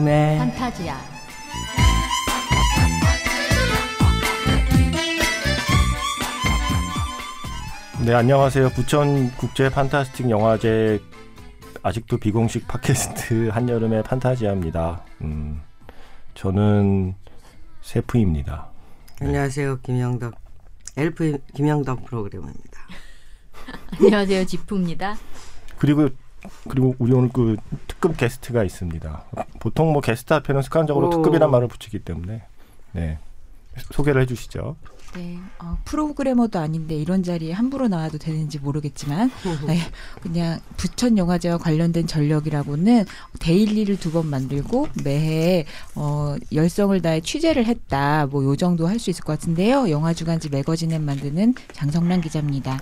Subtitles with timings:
[0.00, 0.98] 한여름의 판타지야.
[8.04, 8.70] 네, 안녕하세요.
[8.70, 11.02] 부천 국제 판타스틱 영화제
[11.82, 15.04] 아직도 비공식 팟캐스트 한여름의 판타지아입니다.
[15.20, 15.60] 음,
[16.34, 17.14] 저는
[17.82, 18.68] 세프입니다.
[19.20, 20.34] 안녕하세요 김영덕
[20.96, 22.80] 엘프 김영덕 프로그래머입니다.
[24.00, 24.46] 안녕하세요.
[24.46, 25.16] 지프입니다.
[25.78, 26.08] 그리고
[26.68, 29.24] 그리고 우리 오늘 그 특급 게스트가 있습니다.
[29.60, 31.10] 보통 뭐 게스트 앞에는 습관적으로 오.
[31.10, 32.42] 특급이란 말을 붙이기 때문에
[32.92, 33.18] 네
[33.92, 34.76] 소개를 해주시죠.
[35.14, 39.28] 네, 어, 프로그래머도 아닌데 이런 자리에 함부로 나와도 되는지 모르겠지만
[39.66, 39.80] 네,
[40.22, 43.06] 그냥 부천 영화제와 관련된 전력이라고는
[43.40, 45.66] 데일리를 두 번 만들고 매해
[45.96, 48.26] 어, 열성을 다해 취재를 했다.
[48.26, 49.90] 뭐 요 정도 할 수 있을 것 같은데요.
[49.90, 52.78] 영화 주간지 매거진을 만드는 장성란 기자입니다.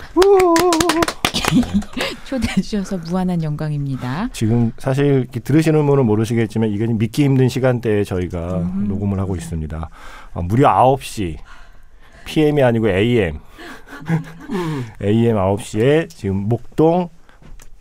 [2.24, 4.28] 초대해 주셔서 무한한 영광입니다.
[4.32, 8.86] 지금 사실 들으시는 분은 모르시겠지만 이게 믿기 힘든 시간대에 저희가 음.
[8.88, 9.88] 녹음을 하고 있습니다.
[10.34, 11.38] 어, 무려 9시
[12.26, 13.38] PM이 아니고 AM
[15.02, 17.08] AM 9시에 지금 목동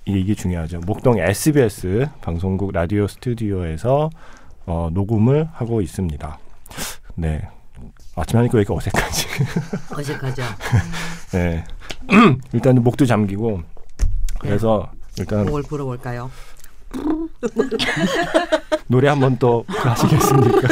[0.06, 0.80] 이게, 이게 중요하죠.
[0.86, 4.10] 목동 SBS 방송국 라디오 스튜디오에서
[4.66, 6.40] 어, 녹음을 하고 있습니다.
[7.16, 7.48] 네.
[8.16, 9.28] 아침에 하니까 왜 이렇게 어색하지?
[9.94, 10.44] 어색하죠.
[11.32, 11.64] 네.
[12.54, 13.62] 일단 목도 잠기고
[14.40, 16.32] 그래서 일단 곡을 불어볼까요?
[18.88, 20.68] 노래 한 번 또 하시겠습니까?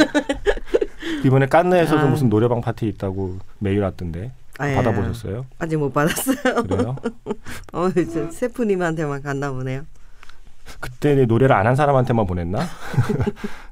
[1.26, 2.06] 이번에 깐느에서도 아.
[2.06, 4.76] 무슨 노래방 파티 있다고 메일 왔던데 아, 예.
[4.76, 5.46] 받아보셨어요?
[5.60, 6.64] 아직 못 받았어요.
[6.64, 6.96] 그래요?
[7.74, 9.82] 어, 이제 세프님한테만 갔나 보네요.
[10.80, 12.60] 그때 노래를 안 한 사람한테만 보냈나?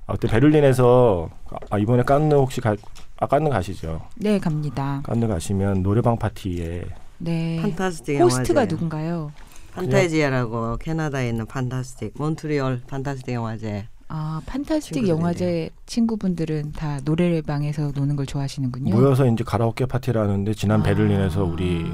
[0.08, 1.30] 아, 그때 베를린에서
[1.70, 2.75] 아, 이번에 깐느 혹시 가,
[3.23, 4.02] 아 깐느 가시죠?
[4.17, 5.00] 네, 갑니다.
[5.06, 6.84] 깐느 가시면 노래방 파티에
[7.19, 7.57] 네.
[7.61, 8.75] 판타스틱 호스트가 영화제.
[8.75, 9.31] 누군가요?
[9.73, 13.88] 판타지아라고 캐나다에 있는 판타스틱 몬트리올 판타스틱 영화제.
[14.09, 15.07] 아, 판타스틱.
[15.07, 18.94] 영화제 친구분들은 다 노래방에서 노는 걸 좋아하시는군요.
[18.94, 20.83] 모여서 이제 가라오케 파티를 하는데 지난 아.
[20.83, 21.85] 베를린에서 우리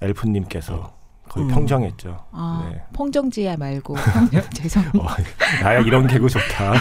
[0.00, 0.94] 엘프님께서
[1.32, 1.48] 거의 음.
[1.48, 2.24] 평정했죠.
[2.30, 2.82] 아, 네.
[2.92, 4.98] 퐁정지야 말고 평정 죄송합니다.
[5.02, 5.16] 어,
[5.62, 6.74] 나야 이런 개그 좋다.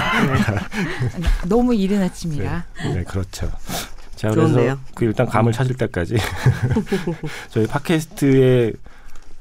[1.47, 2.65] 너무 이른 아침이라.
[2.83, 3.49] 네, 네, 그렇죠.
[4.17, 4.63] 자, 좋은데요?
[4.63, 6.17] 그래서 그 일단 감을 찾을 때까지
[7.49, 8.73] 저희 팟캐스트에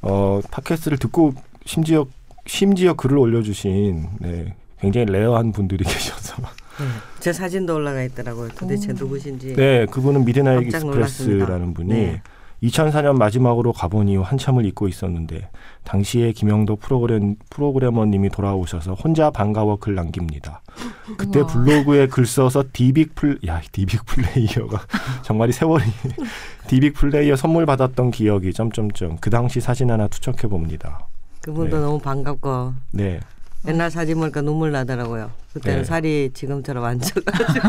[0.03, 1.34] 어 팟캐스트를 듣고
[1.66, 2.06] 심지어
[2.47, 6.37] 심지어 글을 올려주신 네, 굉장히 rare한 분들이 계셔서
[6.78, 6.87] 네.
[7.19, 8.48] 제 사진도 올라가 있더라고요.
[8.50, 8.94] 도대체 오.
[8.94, 9.54] 누구신지.
[9.56, 11.75] 네 그분은 미드나잇 익스프레스라는.
[11.75, 12.22] 분이 네.
[12.62, 15.48] 2004년 마지막으로 가본 이후 한참을 잊고 있었는데
[15.84, 20.60] 당시에 김영도 프로그램 프로그래머님이 돌아오셔서 혼자 반가워 글 남깁니다.
[21.16, 21.43] 그때.
[21.47, 24.81] 블로그에 글 써서 디빅 플, 야 디빅 플레이어가
[25.22, 25.84] 정말이 세월이
[26.66, 31.06] 디빅 플레이어 선물 받았던 기억이 점점점 그 당시 사진 하나 투척해 봅니다.
[31.41, 31.82] 그분도 네.
[31.82, 33.21] 너무 반갑고 네,
[33.66, 35.31] 옛날 사진 보니까 눈물 나더라고요.
[35.54, 35.84] 그때는 네.
[35.84, 37.69] 살이 지금처럼 안 쪄가지고.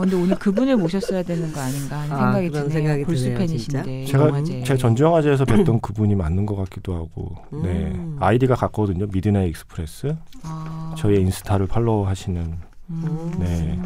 [0.00, 2.70] 어, 근데 오늘 그분을 모셨어야 되는 거 아닌가 하는 아, 생각이 드네요.
[2.70, 4.62] 생각이 골수 팬이신데 제가 영화제.
[4.64, 8.16] 제 전주영화제에서 뵀던 그분이 맞는 것 같기도 하고, 네 음.
[8.18, 9.06] 아이디가 같거든요.
[9.12, 12.54] 미드나잇 익스프레스 아, 저의 인스타를 팔로우하시는
[12.90, 13.34] 음.
[13.38, 13.78] 네.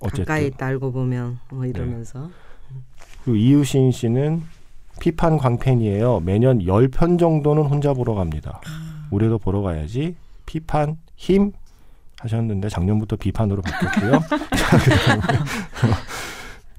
[0.00, 2.28] 어쨌든 가까이 알고 보면 뭐 이러면서.
[3.24, 4.42] 그리고 이유신 씨는
[5.00, 6.20] 피판 광팬이에요.
[6.20, 8.60] 매년 10편 정도는 혼자 보러 갑니다.
[9.10, 10.16] 올해도 보러 가야지.
[10.46, 11.52] 피판 힘
[12.20, 14.20] 하셨는데 작년부터 BIFAN으로 바뀌었고요.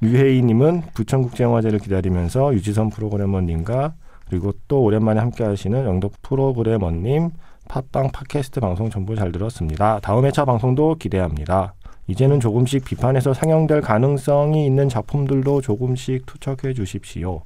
[0.02, 3.94] 유혜이님은 부천국제영화제를 기다리면서 유지선 프로그래머님과
[4.30, 7.32] 그리고 또 오랜만에 함께하시는 영덕 프로그래머님
[7.68, 10.00] 팟빵 팟캐스트 방송 전부 잘 들었습니다.
[10.02, 11.74] 다음 회차 방송도 기대합니다.
[12.08, 17.42] 이제는 조금씩 비판에서 상영될 가능성이 있는 작품들도 조금씩 투척해 주십시오.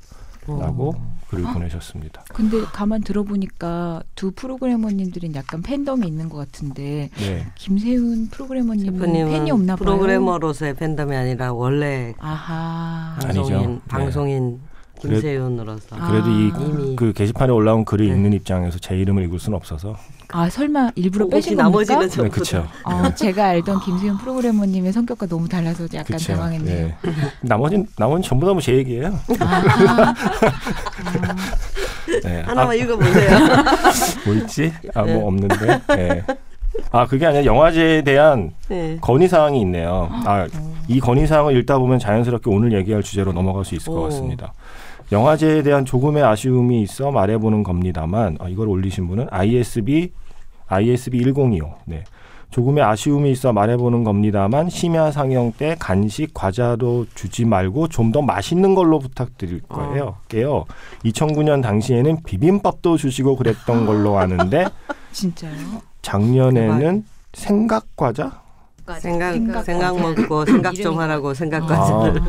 [0.48, 0.94] 라고
[1.32, 2.24] 글을 보내셨습니다.
[2.34, 7.48] 근데 가만 들어보니까 두 프로그래머님들은 약간 팬덤이 있는 것 같은데 네.
[7.56, 9.86] 김세훈 프로그래머님은 팬이 없나 봐요.
[9.86, 13.18] 프로그래머로서의 팬덤이 아니라 원래 아하.
[13.24, 13.82] 아니죠.
[13.88, 14.71] 방송인 네.
[15.02, 16.08] 그래- 김세윤으로서 아.
[16.12, 18.14] 그래도 이 이미 그 게시판에 올라온 글을 네.
[18.14, 19.96] 읽는 입장에서 제 이름을 읽을 수는 없어서.
[20.34, 21.64] 아 설마 일부러 빼신 겁니까?
[21.94, 22.66] 나머지는 네, 그렇죠.
[22.86, 26.34] 어, 제가 알던 김세훈 프로그래머님의 성격과 너무 달라서 약간 그렇죠.
[26.34, 26.88] 당황했네요.
[26.88, 26.96] 네.
[27.42, 29.20] 나머지 나머지 전부 다 뭐 제 얘기예요.
[29.42, 30.14] 아하.
[32.24, 32.42] 네.
[32.42, 33.30] 하나만 아, 읽어보세요.
[34.26, 34.72] 뭐 있지?
[34.94, 35.14] 아 네.
[35.16, 35.82] 뭐 없는데.
[35.88, 36.24] 네.
[36.92, 38.98] 아 그게 아니라 영화제에 대한 네.
[39.02, 40.08] 건의 사항이 있네요.
[40.26, 40.48] 아,
[40.88, 44.04] 이 건의 사항을 읽다 보면 자연스럽게 오늘 얘기할 주제로 넘어갈 수 있을 것 오.
[44.04, 44.54] 같습니다.
[45.12, 50.12] 영화제에 대한 조금의 아쉬움이 있어 말해보는 겁니다만 아, 이걸 올리신 분은 ISB
[50.68, 51.74] ISB 1025.
[51.86, 52.04] 네.
[52.50, 58.76] 조금의 아쉬움이 있어 말해보는 겁니다만 심야 상영 때 간식 과자로 주지 말고 좀 더 맛있는
[58.76, 60.18] 걸로 부탁드릴 거예요.
[60.28, 60.66] 게요.
[61.06, 64.66] 2009년 당시에는 비빔밥도 주시고 그랬던 걸로 아는데
[65.14, 65.54] 진짜요?
[66.02, 68.42] 작년에는 생각 과자?
[69.00, 70.22] 생각 생각 생각, 과자.
[70.22, 71.68] 먹고 생각 좀 하라고 생각 아.
[71.68, 72.22] 과자를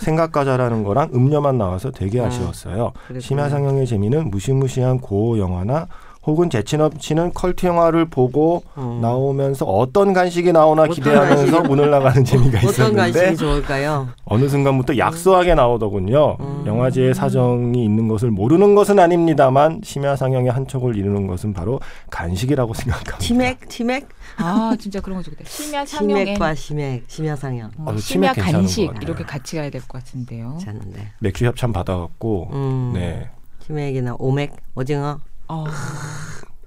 [0.00, 2.26] 생각 과자라는 거랑 음료만 나와서 되게 음.
[2.26, 2.92] 아쉬웠어요.
[3.06, 3.20] 그랬구나.
[3.20, 5.86] 심야 상영의 재미는 무시무시한 고어 영화나
[6.26, 9.00] 혹은 재치 넘치는 컬트 영화를 보고 음.
[9.00, 14.08] 나오면서 어떤 간식이 나오나 기대하면서 간식이- 문을 나가는 재미가 어떤 간식이 있었는데 좋을까요?
[14.26, 16.36] 어느 순간부터 약소하게 나오더군요.
[16.40, 16.64] 음.
[16.66, 21.80] 영화제의 사정이 있는 것을 모르는 것은 아닙니다만 심야 상영의 한 척을 이루는 것은 바로
[22.10, 23.16] 간식이라고 생각합니다.
[23.18, 24.06] 치맥 치맥
[24.36, 25.44] 아 진짜 그런 거 좋겠다.
[25.48, 28.90] 심야 상영엔 치맥과 심맥 심야 상영 어, 어, 심야 치맥 간식.
[29.00, 30.50] 이렇게 같이 가야 될 것 같은데요.
[30.58, 31.08] 괜찮은데.
[31.20, 32.90] 맥주 협찬 받아갖고 음.
[32.92, 33.30] 네
[33.64, 35.18] 치맥이나 오맥 오징어
[35.50, 35.64] 어,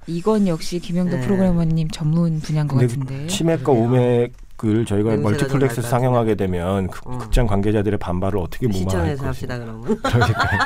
[0.07, 1.21] 이건 역시 김영도 네.
[1.21, 3.27] 프로그래머님 전문 분야인 것 같은데.
[3.27, 7.17] 치맥과 오맥을 저희가 멀티플렉스 상영하게 되면 극, 음.
[7.17, 9.27] 극장 관계자들의 반발을 어떻게 무마할 것인가.
[9.27, 9.83] 합시다 그러면.
[10.03, 10.59] 그러니까요.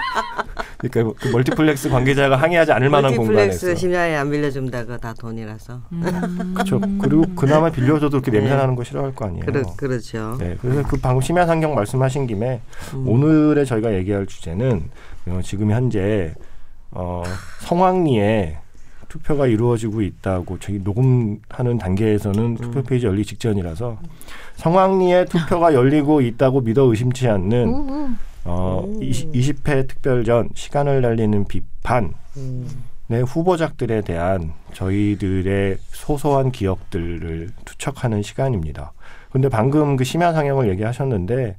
[0.77, 3.79] 그러니까 그 멀티플렉스 관계자가 항의하지 않을 만한 멀티플렉스 공간에서.
[3.79, 5.81] 심야에 안 빌려준다 그거 다 돈이라서.
[5.91, 6.53] 음.
[6.55, 6.81] 그렇죠.
[6.99, 8.39] 그리고 그나마 빌려줘도 그렇게 네.
[8.39, 9.45] 냄새 나는 거 싫어할 거 아니에요.
[9.45, 10.37] 그렇 그렇죠.
[10.39, 12.61] 네, 그래서 그 방금 심야 상영 말씀하신 김에
[12.95, 13.07] 음.
[13.07, 14.89] 오늘의 저희가 얘기할 주제는
[15.27, 16.33] 어, 지금 현재
[16.91, 17.23] 어,
[17.61, 18.57] 성황리에
[19.09, 23.97] 투표가 이루어지고 있다고 저희 녹음하는 단계에서는 투표 페이지 열리기 직전이라서
[24.55, 28.17] 성황리에 투표가 열리고 있다고 믿어 의심치 않는.
[28.47, 29.03] 어, 음.
[29.03, 32.67] 20, 20 회 특별전 시간을 날리는 비판 음.
[33.07, 38.93] 내 후보작들에 대한 저희들의 소소한 기억들을 투척하는 시간입니다.
[39.31, 41.55] 근데 방금 그 심야 상영을 얘기하셨는데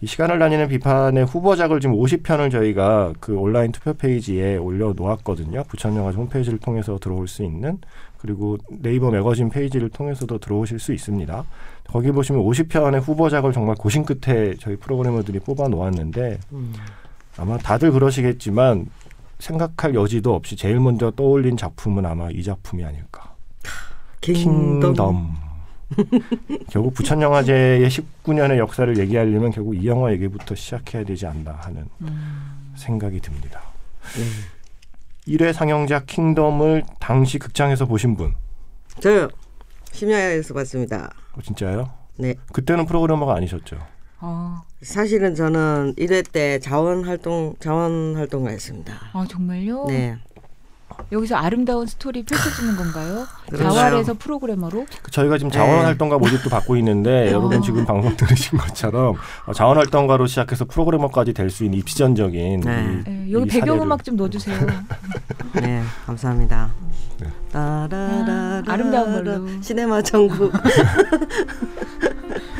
[0.00, 5.64] 이 시간을 다니는 비판의 후보작을 지금 50편을 저희가 그 온라인 투표 페이지에 올려 놓았거든요.
[5.68, 7.78] 부천영화제 홈페이지를 통해서 들어올 수 있는
[8.18, 11.44] 그리고 네이버 매거진 페이지를 통해서도 들어오실 수 있습니다.
[11.88, 16.74] 거기 보시면 50편의 후보작을 정말 고심 끝에 저희 프로그래머들이 뽑아 놓았는데 음.
[17.36, 18.86] 아마 다들 그러시겠지만
[19.38, 23.34] 생각할 여지도 없이 제일 먼저 떠올린 작품은 아마 이 작품이 아닐까.
[24.20, 24.80] 킹덤.
[24.80, 25.43] 킹덤.
[26.70, 32.72] 결국 부천 영화제의 19년의 역사를 얘기하려면 결국 이 영화 얘기부터 시작해야 되지 않나 하는 음.
[32.76, 33.62] 생각이 듭니다.
[34.18, 34.44] 음.
[35.28, 38.34] 1회 상영작 킹덤을 당시 극장에서 보신 분.
[39.00, 39.28] 저요.
[39.92, 41.10] 심야에서 봤습니다.
[41.32, 41.90] 어, 진짜요?
[42.16, 42.34] 네.
[42.52, 43.76] 그때는 프로그래머가 아니셨죠?
[44.20, 48.94] 어, 사실은 저는 1회 때 자원 활동 자원 활동가였습니다.
[49.12, 49.84] 아 정말요?
[49.86, 50.16] 네.
[51.12, 53.26] 여기서 아름다운 스토리 펼쳐주는 건가요?
[53.50, 53.72] 그런가요?
[53.74, 54.86] 자활에서 프로그래머로?
[55.02, 55.58] 그 저희가 지금 네.
[55.58, 57.32] 자원활동가 모집도 받고 있는데 어.
[57.32, 59.14] 여러분 지금 방송 들으신 것처럼
[59.46, 62.84] 어, 자원활동가로 시작해서 프로그래머까지 될 수 있는 입시전적인 네.
[62.84, 64.58] 이, 네, 여기 배경음악 좀 넣어주세요.
[65.60, 65.82] 네.
[66.06, 66.70] 감사합니다.
[67.20, 67.28] 네.
[67.52, 69.62] 아, 아름다운 걸로.
[69.62, 70.52] 시네마 전국.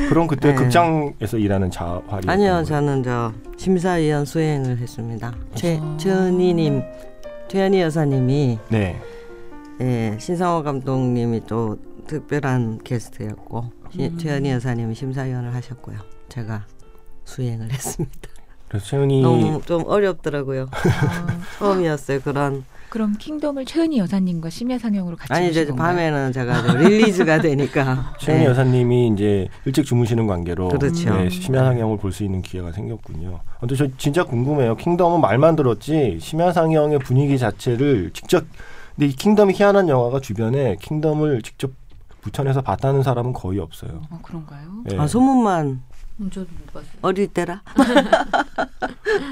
[0.08, 0.54] 그럼 그때 네.
[0.54, 5.32] 극장에서 일하는 자활이 아니요, 저는 저 심사위원 수행을 했습니다.
[5.54, 5.96] 최 아.
[5.98, 6.82] 최은희님,
[7.48, 9.00] 최은희 여사님이 네.
[9.80, 14.18] 예, 신상호 감독님이 또 특별한 게스트였고 시- 음.
[14.18, 15.98] 최은희 여사님이 심사위원을 하셨고요.
[16.28, 16.66] 제가
[17.24, 18.28] 수행을 했습니다.
[18.68, 20.66] 그래서 최은희 너무 좀 어렵더라고요.
[20.72, 22.20] 아, 처음이었어요.
[22.20, 22.64] 그런
[22.94, 25.88] 그럼 킹덤을 최은희 여사님과 심야 상영으로 같이 아니 이제 건가요?
[25.96, 28.48] 밤에는 제가 좀 릴리즈가 되니까 최은희 네.
[28.50, 31.12] 여사님이 이제 일찍 주무시는 관계로 그렇죠.
[31.12, 33.40] 네, 심야 상영을 볼 수 있는 기회가 생겼군요.
[33.56, 34.76] 아, 근데 저 진짜 궁금해요.
[34.76, 38.44] 킹덤은 말만 들었지 심야 상영의 분위기 자체를 직접
[38.94, 41.72] 근데 이 킹덤이 희한한 영화가 주변에 킹덤을 직접
[42.20, 44.02] 부천에서 봤다는 사람은 거의 없어요.
[44.08, 44.68] 어, 그런가요?
[44.84, 44.96] 네.
[44.96, 45.82] 아, 소문만 음,
[46.30, 46.92] 저도 못 봤어요.
[47.02, 47.62] 어릴 때라.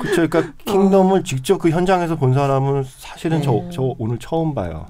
[0.00, 0.28] 그렇죠.
[0.28, 3.70] 그러니까 킹덤을 직접 그 현장에서 본 사람은 사실은 저, 네.
[3.72, 4.86] 저 오늘 처음 봐요.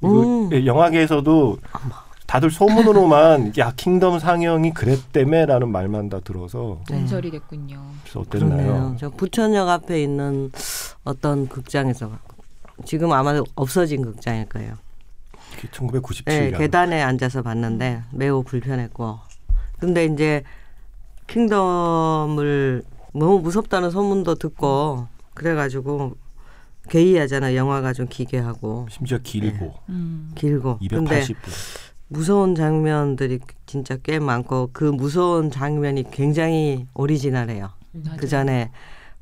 [0.00, 0.52] 이거 음.
[0.52, 1.58] 예, 영화계에서도
[2.26, 6.98] 다들 소문으로만 야 킹덤 상영이 그랬대매라는 말만 다 들어서 네.
[6.98, 7.80] 전설이 됐군요.
[8.02, 8.50] 그래서 어땠나요?
[8.50, 8.96] 그러네요.
[8.98, 10.50] 저 부천역 앞에 있는
[11.04, 12.10] 어떤 극장에서
[12.84, 14.74] 지금 아마 없어진 극장일 거예요.
[15.72, 16.24] 1997년.
[16.26, 19.18] 네, 계단에 앉아서 봤는데 매우 불편했고.
[19.78, 20.42] 근데 이제
[21.26, 26.16] 킹덤을 너무 무섭다는 소문도 듣고 그래가지고
[26.88, 27.54] 개의하잖아.
[27.54, 30.32] 영화가 좀 기괴하고 심지어 길고 음.
[30.34, 30.78] 길고.
[30.88, 31.36] 근데 280분.
[32.08, 37.70] 무서운 장면들이 진짜 꽤 많고 그 무서운 장면이 굉장히 오리지널해요.
[37.92, 38.16] 맞아요.
[38.18, 38.70] 그 전에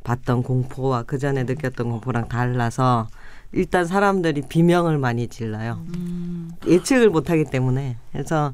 [0.03, 3.09] 봤던 공포와 그 전에 느꼈던 공포랑 달라서
[3.53, 5.83] 일단 사람들이 비명을 많이 질러요.
[5.97, 6.51] 음.
[6.67, 8.53] 예측을 못하기 때문에 그래서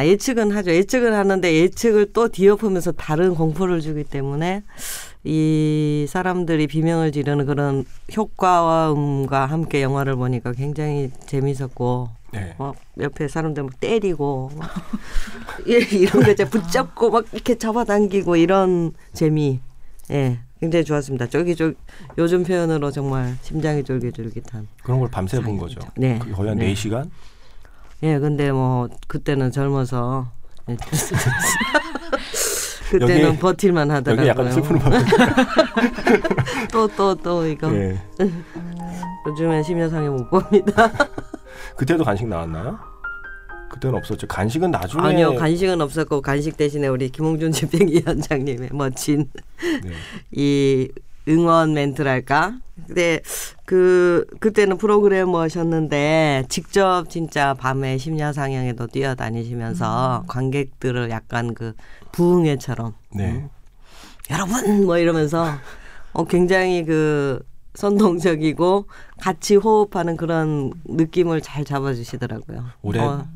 [0.00, 0.70] 아, 예측은 하죠.
[0.70, 4.62] 예측을 하는데 예측을 또 뒤엎으면서 다른 공포를 주기 때문에
[5.24, 7.84] 이 사람들이 비명을 지르는 그런
[8.16, 12.54] 효과와 음과 함께 영화를 보니까 굉장히 재밌었고 네.
[12.58, 14.70] 막 옆에 사람들 막 때리고 막
[15.66, 19.60] 이- 이런 거 이제 붙잡고 막 이렇게 잡아당기고 이런 재미
[20.10, 21.26] 예 굉장히 좋았습니다.
[21.26, 21.72] 저기 저
[22.16, 25.78] 요즘 표현으로 정말 심장이 쫄깃쫄깃한 그런 걸 밤새 본 거죠.
[25.94, 26.18] 네.
[26.18, 26.72] 거의 한 네.
[26.72, 27.10] 4시간?
[28.02, 30.28] 예, 근데 뭐 그때는 젊어서
[32.90, 34.26] 그때는 여기- 버틸만 하더라고요.
[34.26, 34.92] 약간 슬픈 음
[36.72, 37.98] 또또 또 이거 예.
[39.26, 40.90] 요즘엔 심야상에 못 봅니다.
[41.76, 42.78] 그때도 간식 나왔나요?
[43.70, 44.26] 그때는 없었죠.
[44.26, 49.28] 간식은 나중에 아니요, 간식은 없었고 간식 대신에 우리 김홍준 집행위원장님의 멋진
[49.60, 49.90] 네.
[50.32, 50.88] 이
[51.28, 52.58] 응원 멘트랄까?
[52.86, 53.20] 근데
[53.64, 61.74] 그 그때는 프로그래머셨는데 직접 진짜 밤에 심야 상영에도 뛰어다니시면서 관객들을 약간 그
[62.12, 63.30] 부흥회처럼 네.
[63.32, 63.48] 음,
[64.30, 65.46] 여러분 뭐 이러면서
[66.12, 67.40] 어 굉장히 그
[67.74, 68.86] 선동적이고
[69.20, 72.64] 같이 호흡하는 그런 느낌을 잘 잡아주시더라고요.
[72.82, 73.26] 올해 어,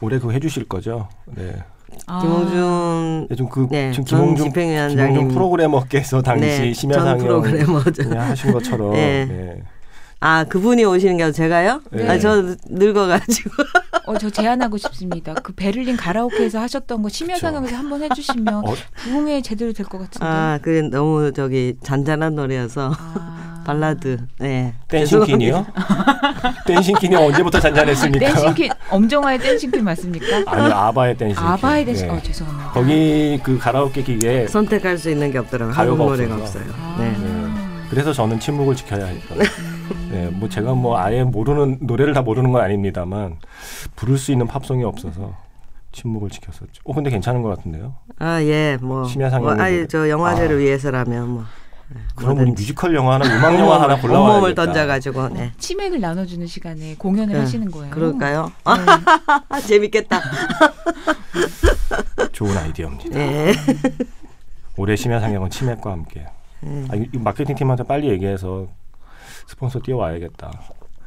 [0.00, 1.08] 올해 그거 해주실 거죠?
[1.26, 1.64] 네.
[2.06, 2.20] 아.
[2.20, 7.18] 김홍준 네, 좀그 네, 지금 전 김홍준 집행위원장님 김홍준 프로그래머께서 당시 네, 심야 전 상영
[7.18, 8.02] 프로그래머죠.
[8.02, 9.62] 그냥 하신 것처럼 네.
[10.22, 10.28] 네.
[10.28, 11.80] 아 그분이 오시는 게 아니라 제가요?
[11.90, 12.08] 네.
[12.08, 13.50] 아저 늙어가지고
[14.06, 15.34] 어, 저 제안하고 싶습니다.
[15.34, 17.46] 그 베를린 가라오케에서 하셨던 거 심야 그쵸.
[17.48, 20.24] 상영에서 한번 해주시면 어, 부흥회 제대로 될 것 같은데.
[20.24, 23.62] 아 그게 너무 저기 잔잔한 노래여서 아.
[23.66, 24.18] 발라드.
[24.40, 24.74] 네.
[24.88, 25.66] 댄싱퀸이요?
[26.66, 28.26] 댄싱퀸이 언제부터 잔잔했습니까?
[28.32, 30.42] 댄싱퀸 엄정화의 댄싱퀸 맞습니까?
[30.46, 31.44] 아니 아바의 댄싱퀸.
[31.44, 32.08] 아바의 댄싱.
[32.08, 32.12] 네.
[32.14, 32.70] 어 죄송합니다.
[32.72, 35.74] 거기 그 가라오케 기계 선택할 수 있는 게 없더라고요.
[35.74, 36.36] 가요가 한국 노래가.
[36.36, 36.64] 없어요.
[36.80, 36.96] 아.
[36.98, 37.10] 네.
[37.18, 37.86] 네.
[37.90, 39.40] 그래서 저는 침묵을 지켜야 했던.
[39.40, 39.44] 음.
[40.10, 43.36] 네, 뭐 제가 뭐 아예 모르는 노래를 다 모르는 건 아닙니다만
[43.96, 45.34] 부를 수 있는 팝송이 없어서
[45.92, 46.82] 침묵을 지켰었죠.
[46.84, 47.94] 어 근데 괜찮은 것 같은데요.
[48.18, 49.04] 아 예, 뭐.
[49.04, 50.58] 심야 상영으로 뭐, 아니 저 영화제를 아.
[50.58, 51.44] 위해서라면 뭐.
[51.88, 52.50] 네, 그럼 우리.
[52.52, 54.64] 뮤지컬 영화나 음악 영화 하나 온몸을 골라와야겠다.
[54.64, 55.28] 던져가지고.
[55.28, 55.52] 네.
[55.58, 57.40] 치맥을 나눠주는 시간에 공연을 네.
[57.40, 57.90] 하시는 거예요.
[57.90, 58.46] 그럴까요?
[58.46, 59.42] 네.
[59.48, 60.20] 아, 재밌겠다.
[62.32, 63.18] 좋은 아이디어입니다.
[63.18, 63.52] 네.
[64.78, 66.24] 올해 심야 상영은 치맥과 함께.
[66.60, 66.86] 네.
[66.90, 68.68] 아, 이, 이 마케팅 팀한테 빨리 얘기해서
[69.46, 70.50] 스폰서 띄워와야겠다.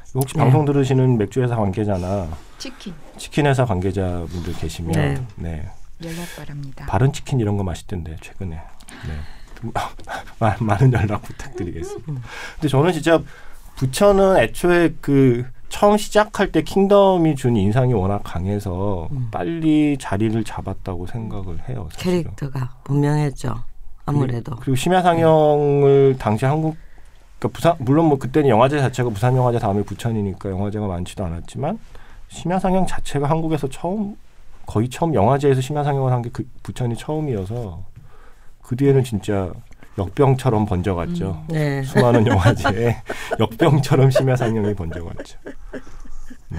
[0.10, 0.44] 이거 혹시 네.
[0.44, 2.27] 방송 들으시는 맥주 회사 관계자나
[2.58, 5.15] 치킨 치킨 회사 관계자분들 계시면 네.
[5.36, 5.70] 네.
[6.04, 6.86] 연락 바랍니다.
[6.88, 9.13] 바른 치킨 이런 거 맛있던데 최근에 네.
[10.39, 12.22] 마- 많은 연락 부탁드리겠습니다.
[12.56, 13.22] 근데 저는 진짜
[13.77, 19.27] 부천은 애초에 그 처음 시작할 때 킹덤이 준 인상이 워낙 강해서 음.
[19.32, 21.89] 빨리 자리를 잡았다고 생각을 해요.
[21.92, 22.24] 사실은.
[22.24, 23.56] 캐릭터가 분명했죠.
[24.06, 24.56] 아무래도.
[24.58, 26.77] 그리고 심야 상영을 당시 한국
[27.46, 31.78] 그러니까 부산 물론 뭐 그때는 영화제 자체가 부산 영화제 다음에 부천이니까 영화제가 많지도 않았지만
[32.30, 34.16] 심야 상영 자체가 한국에서 처음
[34.66, 37.84] 거의 처음 영화제에서 심야 상영을 한 게 그 부천이 처음이어서
[38.64, 39.52] 그 뒤에는 진짜
[39.98, 41.44] 역병처럼 번져갔죠.
[41.50, 41.84] 네.
[41.84, 42.98] 수많은 영화제에
[43.40, 45.38] 역병처럼 심야 상영이 번져갔죠.
[46.50, 46.58] 네.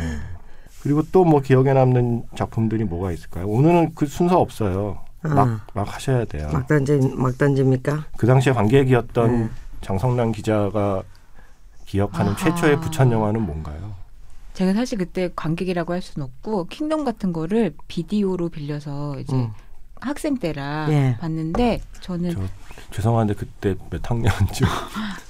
[0.82, 3.48] 그리고 또 뭐 기억에 남는 작품들이 뭐가 있을까요?
[3.48, 5.00] 오늘은 그 순서 없어요.
[5.22, 5.60] 막, 아.
[5.74, 6.48] 막 하셔야 돼요.
[6.52, 8.04] 막 던지 막 던집니까?
[8.16, 9.48] 그 당시에 관객이었던 네.
[9.90, 11.04] 장성란 기자가
[11.84, 12.36] 기억하는 아하.
[12.36, 13.94] 최초의 부천 영화는 뭔가요?
[14.54, 19.52] 제가 사실 그때 관객이라고 할 수는 없고 킹덤 같은 거를 비디오로 빌려서 이제 음.
[20.00, 21.16] 학생 때라 예.
[21.20, 22.40] 봤는데 저는 저
[22.92, 24.66] 죄송한데 그때 몇 학년쯤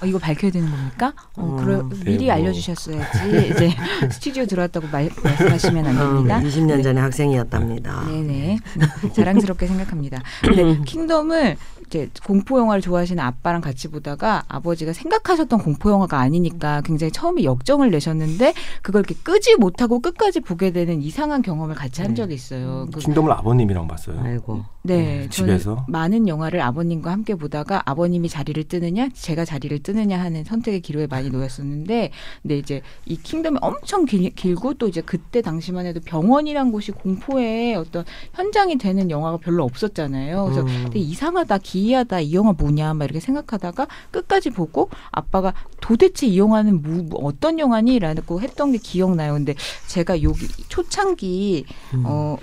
[0.01, 1.13] 어, 이거 밝혀야 되는 겁니까?
[1.35, 1.57] 어, 음.
[1.57, 2.33] 그러, 네, 미리 뭐.
[2.35, 3.71] 알려주셨어야지 이제
[4.11, 6.37] 스튜디오 들어왔다고 말, 말씀하시면 안 됩니다.
[6.37, 8.05] 어, 20년 전에 학생이었답니다.
[8.05, 8.59] 네네
[9.15, 10.21] 자랑스럽게 생각합니다.
[10.41, 11.57] 근데 킹덤을
[11.87, 17.89] 이제 공포 영화를 좋아하시는 아빠랑 같이 보다가 아버지가 생각하셨던 공포 영화가 아니니까 굉장히 처음에 역정을
[17.91, 22.15] 내셨는데 그걸 이렇게 끄지 못하고 끝까지 보게 되는 이상한 경험을 같이 한 네.
[22.15, 22.87] 적이 있어요.
[22.93, 24.19] 그- 킹덤을 아버님이랑 봤어요.
[24.21, 24.65] 아이고.
[24.95, 25.85] 네, 음, 저는 집에서?
[25.87, 31.29] 많은 영화를 아버님과 함께 보다가 아버님이 자리를 뜨느냐, 제가 자리를 뜨느냐 하는 선택의 기로에 많이
[31.29, 36.91] 놓였었는데, 근데 이제 이 킹덤이 엄청 길, 길고 또 이제 그때 당시만 해도 병원이란 곳이
[36.91, 40.43] 공포의 어떤 현장이 되는 영화가 별로 없었잖아요.
[40.45, 40.85] 그래서 음.
[40.85, 46.81] 되게 이상하다, 기이하다, 이 영화 뭐냐, 막 이렇게 생각하다가 끝까지 보고 아빠가 도대체 이 영화는
[46.81, 47.99] 뭐, 뭐 어떤 영화니?
[47.99, 49.33] 라고 했던 게 기억나요.
[49.33, 49.55] 근데
[49.87, 52.03] 제가 여기 초창기 음.
[52.05, 52.37] 어,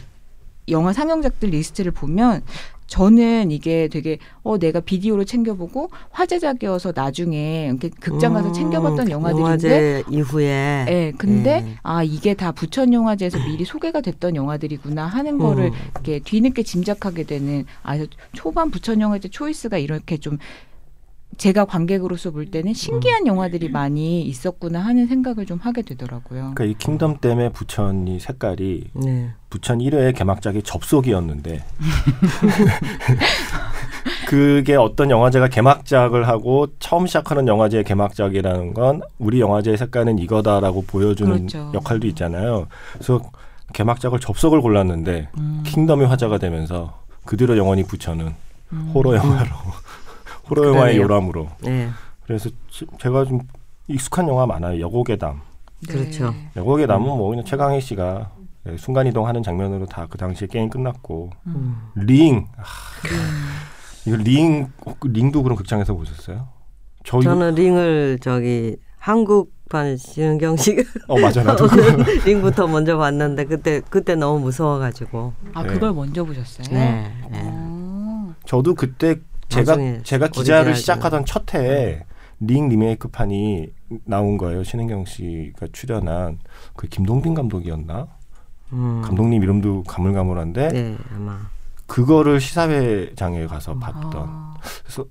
[0.69, 2.43] 영화 상영작들 리스트를 보면
[2.87, 9.43] 저는 이게 되게 어 내가 비디오로 챙겨보고 화제작이어서 나중에 이렇게 극장 가서 음, 챙겨봤던 영화들인데
[9.45, 10.87] 영화제 이후에.
[10.89, 11.77] 예, 근데 네.
[11.83, 15.73] 아 이게 다 부천 영화제에서 미리 소개가 됐던 영화들이구나 하는 거를 음.
[15.95, 17.99] 이렇게 뒤늦게 짐작하게 되는 아
[18.33, 20.39] 초반 부천 영화제 초이스가 이렇게 좀
[21.37, 22.75] 제가 관객으로서 볼 때는 음.
[22.75, 26.53] 신기한 영화들이 많이 있었구나 하는 생각을 좀 하게 되더라고요.
[26.55, 29.31] 그러니까 이 킹덤 때문에 부천이 색깔이 네.
[29.51, 31.65] 부천 1회 개막작이 접속이었는데
[34.27, 41.33] 그게 어떤 영화제가 개막작을 하고 처음 시작하는 영화제의 개막작이라는 건 우리 영화제의 색깔은 이거다라고 보여주는
[41.33, 41.71] 그렇죠.
[41.75, 42.67] 역할도 있잖아요.
[42.95, 43.21] 그래서
[43.73, 45.63] 개막작을 접속을 골랐는데 음.
[45.65, 48.35] 킹덤이 화제가 되면서 그 뒤로 영원히 부천은
[48.73, 48.91] 음.
[48.95, 49.51] 호러 영화로
[50.51, 51.03] 호러 영화의 그러네요.
[51.03, 51.89] 요람으로 네.
[52.27, 53.41] 그래서 지- 제가 좀
[53.89, 54.81] 익숙한 영화 많아요.
[54.81, 55.41] 여고괴담.
[55.87, 55.93] 네.
[55.93, 56.35] 그렇죠.
[56.57, 58.31] 여고괴담은 뭐 그냥 최강희 씨가
[58.67, 61.77] 예, 순간 이동하는 장면으로 다 그 당시에 게임 끝났고 음.
[61.97, 62.63] 링 아,
[64.07, 64.69] 이거 링
[65.03, 66.49] 링도 그럼 극장에서 보셨어요?
[67.05, 71.67] 저 이거- 저는 링을 저기 한국판 신은경 씨가 어 맞아 나도
[72.25, 75.33] 링부터 먼저 봤는데 그때 그때 너무 무서워가지고.
[75.53, 75.69] 아 네.
[75.69, 76.67] 그걸 먼저 보셨어요?
[76.71, 77.13] 네.
[77.31, 77.41] 네.
[77.45, 78.35] 어.
[78.47, 79.17] 저도 그때
[79.49, 82.05] 제가 제가 기자를 시작하던 첫 해에
[82.41, 83.69] 링 리메이크판이
[84.05, 84.65] 나온 거예요.
[84.65, 86.39] 신은경 씨가 출연한
[86.75, 88.09] 그 김동빈 감독이었나?
[88.73, 89.03] 음.
[89.05, 91.39] 감독님 이름도 가물가물한데 네 아마.
[91.87, 94.55] 그거를 시사회장에 가서 봤던 아.
[94.83, 95.05] 그래서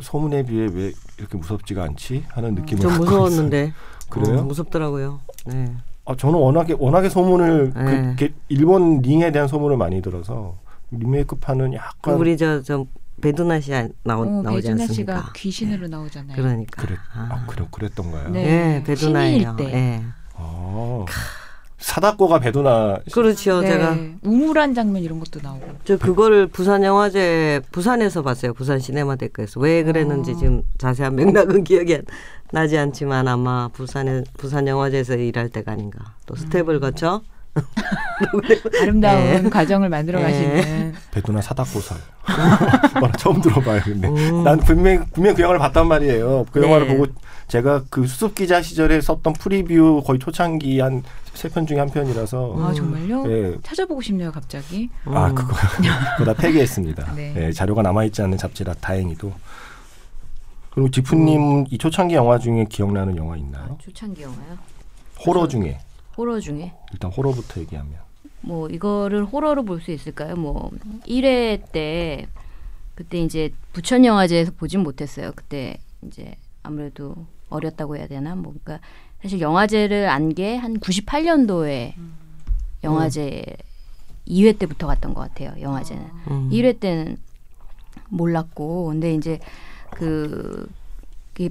[0.00, 3.72] 소문에 비해 왜 이렇게 무섭지가 않지 하는 느낌을 좀 무서웠는데.
[4.08, 4.38] 그래요?
[4.38, 5.20] 어, 무섭더라고요.
[5.46, 5.72] 네.
[6.06, 8.14] 아, 저는 워낙에 워낙에 소문을 그, 네.
[8.16, 10.56] 게- 일본 링에 대한 소문을 많이 들어서
[10.90, 12.86] 리메이크판은 그 약간 우리 저저
[13.20, 13.70] 배두나 씨
[14.04, 15.16] 나오, 어, 나오지 배준하 않습니까?
[15.16, 16.36] 씨가 귀신으로 나오잖아요.
[16.36, 16.82] 그러니까.
[16.82, 18.28] 그랬 아, 그래 그랬던가요?
[18.30, 18.76] 네.
[18.78, 19.56] 예, 배두나예요.
[19.56, 19.64] 때.
[19.72, 20.02] 예.
[20.36, 21.04] 아,
[21.78, 23.60] 사다코가 배도나 그렇죠.
[23.62, 23.68] 네.
[23.68, 25.66] 제가 우물한 장면 이런 것도 나오고.
[25.84, 28.52] 저 그거를 부산 영화제 부산에서 봤어요.
[28.52, 30.36] 부산 시네마테크에서 왜 그랬는지 어.
[30.36, 32.02] 지금 자세한 맥락은 기억이 안-
[32.52, 36.14] 나지 않지만 아마 부산에 부산 영화제에서 일할 때가 아닌가.
[36.26, 36.80] 또 스텝을 음.
[36.80, 37.22] 거쳐
[38.80, 39.50] 아름다운 네.
[39.50, 40.24] 과정을 만들어 네.
[40.24, 40.94] 가시는.
[41.10, 41.98] 배도나 사다코살.
[43.02, 43.80] 와, 처음 들어봐요.
[43.82, 44.44] 근데 음.
[44.44, 46.46] 난 분명 분명 그 영화를 봤단 말이에요.
[46.52, 46.66] 그 네.
[46.66, 47.06] 영화를 보고
[47.48, 51.02] 제가 그 수습 기자 시절에 썼던 프리뷰 거의 초창기 한
[51.32, 53.24] 세 편 중에 한 편이라서 아 정말요?
[53.30, 53.56] 예.
[53.62, 54.90] 찾아보고 싶네요, 갑자기.
[55.06, 55.34] 아 음.
[55.34, 55.54] 그거
[56.18, 57.14] 그거 다 폐기했습니다.
[57.14, 57.32] 네.
[57.36, 59.32] 예, 자료가 남아 있지 않는 잡지라 다행히도.
[60.74, 63.78] 그리고 지프님 이 초창기 영화 중에 기억나는 영화 있나요?
[63.82, 64.58] 초창기 영화요.
[65.24, 65.78] 호러 중에
[66.20, 67.94] 호러 중에 일단 호러부터 얘기하면
[68.42, 70.36] 뭐 이거를 호러로 볼 수 있을까요?
[70.36, 70.70] 뭐
[71.06, 72.26] 1회 때
[72.94, 75.32] 그때 이제 부천 영화제에서 보진 못했어요.
[75.34, 77.14] 그때 이제 아무래도
[77.48, 78.34] 어렸다고 해야 되나?
[78.34, 78.86] 뭐 그러니까
[79.22, 81.94] 사실 영화제를 안 게 한 98년도에
[82.84, 83.42] 영화제
[84.28, 85.54] 2회 때부터 갔던 것 같아요.
[85.58, 86.04] 영화제는.
[86.30, 86.50] 음.
[86.52, 87.16] 1회 때는
[88.10, 89.38] 몰랐고 근데 이제
[89.92, 90.68] 그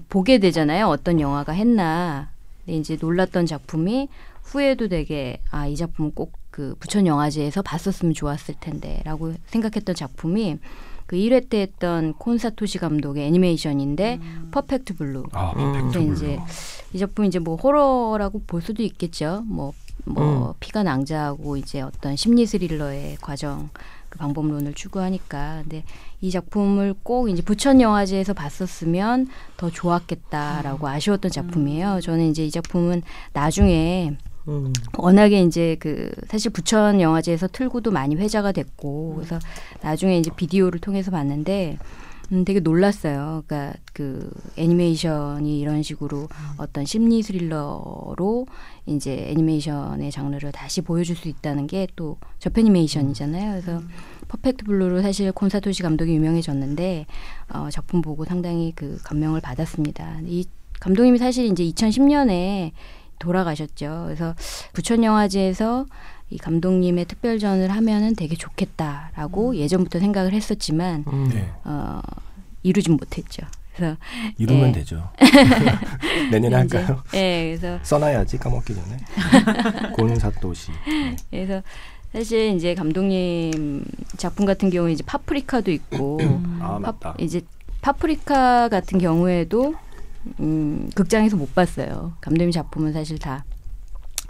[0.09, 0.87] 보게 되잖아요.
[0.87, 2.29] 어떤 영화가 했나.
[2.65, 4.07] 근데 이제 놀랐던 작품이
[4.43, 10.57] 후에도 되게 아 이 작품 꼭 그 부천 영화제에서 봤었으면 좋았을 텐데라고 생각했던 작품이
[11.05, 14.19] 그 1회 때 했던 콘사토시 감독의 애니메이션인데
[14.51, 15.25] 퍼펙트 블루.
[15.31, 15.73] 아 음.
[15.73, 16.13] 퍼펙트 그래서 블루.
[16.13, 16.39] 이제
[16.93, 19.43] 이 작품 이제 뭐 호러라고 볼 수도 있겠죠.
[19.47, 19.73] 뭐,
[20.05, 20.53] 뭐 음.
[20.59, 23.69] 피가 낭자하고 이제 어떤 심리 스릴러의 과정
[24.09, 25.61] 그 방법론을 추구하니까.
[25.63, 25.83] 근데
[26.21, 32.01] 이 작품을 꼭 이제 부천 영화제에서 봤었으면 더 좋았겠다라고 아쉬웠던 작품이에요.
[32.01, 33.01] 저는 이제 이 작품은
[33.33, 34.15] 나중에
[34.49, 34.73] 음.
[34.97, 39.39] 워낙에 이제 그 사실 부천 영화제에서 틀고도 많이 회자가 됐고 그래서
[39.81, 41.77] 나중에 이제 비디오를 통해서 봤는데
[42.31, 43.43] 음 되게 놀랐어요.
[43.47, 48.45] 그러니까 그 애니메이션이 이런 식으로 어떤 심리 스릴러로
[48.85, 53.61] 이제 애니메이션의 장르를 다시 보여줄 수 있다는 게 또 저패니메이션이잖아요.
[53.61, 53.81] 그래서
[54.27, 57.05] 퍼펙트 블루로 사실 콘사토시 감독이 유명해졌는데
[57.53, 60.19] 어, 작품 보고 상당히 그 감명을 받았습니다.
[60.25, 60.45] 이
[60.79, 62.71] 감독님이 사실 이제 2010년에
[63.19, 64.03] 돌아가셨죠.
[64.05, 64.33] 그래서
[64.73, 65.85] 부천 영화제에서
[66.29, 71.29] 이 감독님의 특별전을 하면은 되게 좋겠다라고 예전부터 생각을 했었지만 음.
[71.33, 71.49] 네.
[71.63, 72.01] 어,
[72.63, 73.43] 이루진 못했죠.
[73.75, 73.95] 그래서
[74.37, 74.71] 이루면 예.
[74.73, 75.09] 되죠.
[76.31, 77.01] 내년에 할까요?
[77.13, 78.97] 예, 그래서 써놔야지 까먹기 전에.
[79.95, 80.71] 곤사토시.
[80.71, 81.15] 네.
[81.29, 81.63] 그래서
[82.11, 83.85] 사실 이제 감독님
[84.17, 86.19] 작품 같은 경우에 이제 파프리카도 있고
[86.59, 87.15] 아 파, 맞다.
[87.19, 87.41] 이제
[87.81, 89.75] 파프리카 같은 경우에도
[90.39, 92.13] 음, 극장에서 못 봤어요.
[92.21, 93.45] 감독님 작품은 사실 다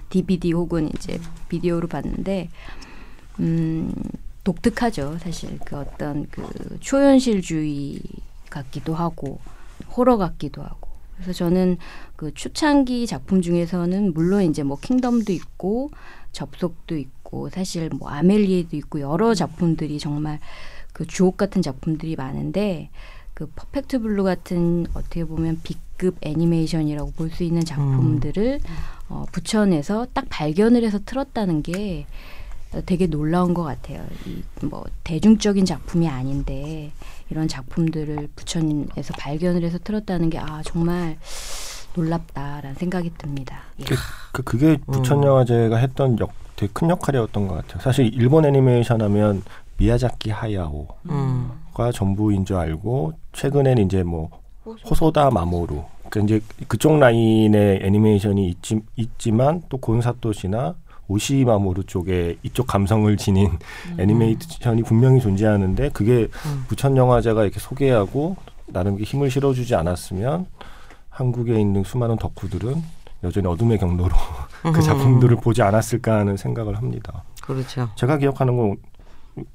[0.09, 2.49] DVD 혹은 이제 비디오로 봤는데
[3.39, 3.93] 음,
[4.43, 5.17] 독특하죠.
[5.19, 8.01] 사실 그 어떤 그 초현실주의
[8.49, 9.39] 같기도 하고
[9.95, 10.89] 호러 같기도 하고.
[11.15, 11.77] 그래서 저는
[12.15, 15.91] 그 초창기 작품 중에서는 물론 이제 뭐 킹덤도 있고
[16.31, 20.39] 접속도 있고 사실 뭐 아멜리에도 있고 여러 작품들이 정말
[20.93, 22.89] 그 주옥 같은 작품들이 많은데
[23.39, 28.59] 그 퍼펙트 블루 같은 어떻게 보면 B급 애니메이션이라고 볼 수 있는 작품들을
[29.07, 32.05] 어, 부천에서 딱 발견을 해서 틀었다는 게
[32.85, 34.05] 되게 놀라운 것 같아요.
[34.27, 36.91] 이 뭐 대중적인 작품이 아닌데
[37.29, 41.17] 이런 작품들을 부천에서 발견을 해서 틀었다는 게 아 정말
[41.95, 43.61] 놀랍다라는 생각이 듭니다.
[43.79, 43.85] 예.
[44.33, 47.79] 그 그게 부천 영화제가 했던 역 되게 큰 역할이었던 것 같아요.
[47.81, 49.43] 사실 일본 애니메이션 하면
[49.77, 50.87] 미야자키 하야오
[51.73, 51.91] 가 음.
[51.91, 54.29] 전부인 줄 알고 최근에는 이제 뭐
[54.89, 60.75] 호소다 마모루 그 이제 그쪽 라인의 애니메이션이 있지, 있지 만 또 곤사토시나
[61.07, 63.57] 오시 마모루 쪽에 이쪽 감성을 지닌
[63.97, 66.65] 애니메이션이 분명히 존재하는데 그게 음.
[66.67, 68.35] 부천 영화제가 이렇게 소개하고
[68.67, 70.45] 나름 힘을 실어주지 않았으면
[71.09, 72.81] 한국에 있는 수많은 덕후들은
[73.23, 74.15] 여전히 어둠의 경로로
[74.61, 74.81] 그 음.
[74.81, 77.23] 작품들을 보지 않았을까 하는 생각을 합니다.
[77.41, 77.89] 그렇죠.
[77.95, 78.77] 제가 기억하는 건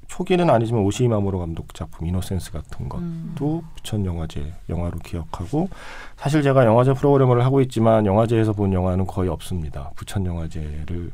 [0.07, 3.61] 초기는 아니지만 오시마모로 감독 작품 이노센스 같은 것도 음.
[3.75, 5.69] 부천 영화제 영화로 기억하고
[6.17, 9.91] 사실 제가 영화제 프로그램을 하고 있지만 영화제에서 본 영화는 거의 없습니다.
[9.95, 11.11] 부천 영화제를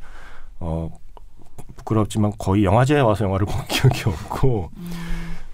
[0.60, 0.90] 어
[1.78, 4.70] 부끄럽지만 거의 영화제에 와서 영화를 본 기억이 없고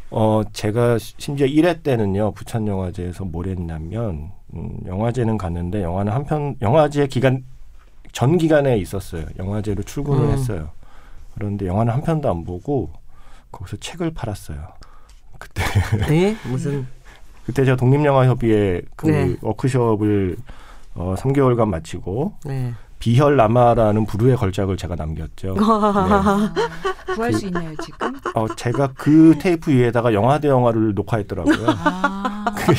[0.09, 6.55] 어 제가 심지어 1회 때는요 부천 영화제에서 뭘 했냐면 음, 영화제는 갔는데 영화는 한 편
[6.61, 7.43] 영화제 기간
[8.13, 9.25] 전 기간에 있었어요.
[9.37, 10.31] 영화제로 출근을 음.
[10.31, 10.69] 했어요.
[11.35, 12.89] 그런데 영화는 한 편도 안 보고
[13.51, 14.59] 거기서 책을 팔았어요.
[15.39, 15.63] 그때
[16.09, 16.35] 네?
[16.49, 16.87] 무슨
[17.45, 19.35] 그때 제가 독립영화협의회 그 네.
[19.41, 20.37] 워크숍을
[20.95, 22.73] 어 3개월간 마치고 네.
[22.99, 25.53] 비혈라마라는 부류의 걸작을 제가 남겼죠.
[25.55, 25.61] 네.
[25.63, 26.53] 아,
[27.13, 28.19] 구할 수 있나요 지금?
[28.33, 31.65] 어, 제가 그 테이프 위에다가 영화 대 영화를 녹화했더라고요.
[31.67, 32.73] 아, 그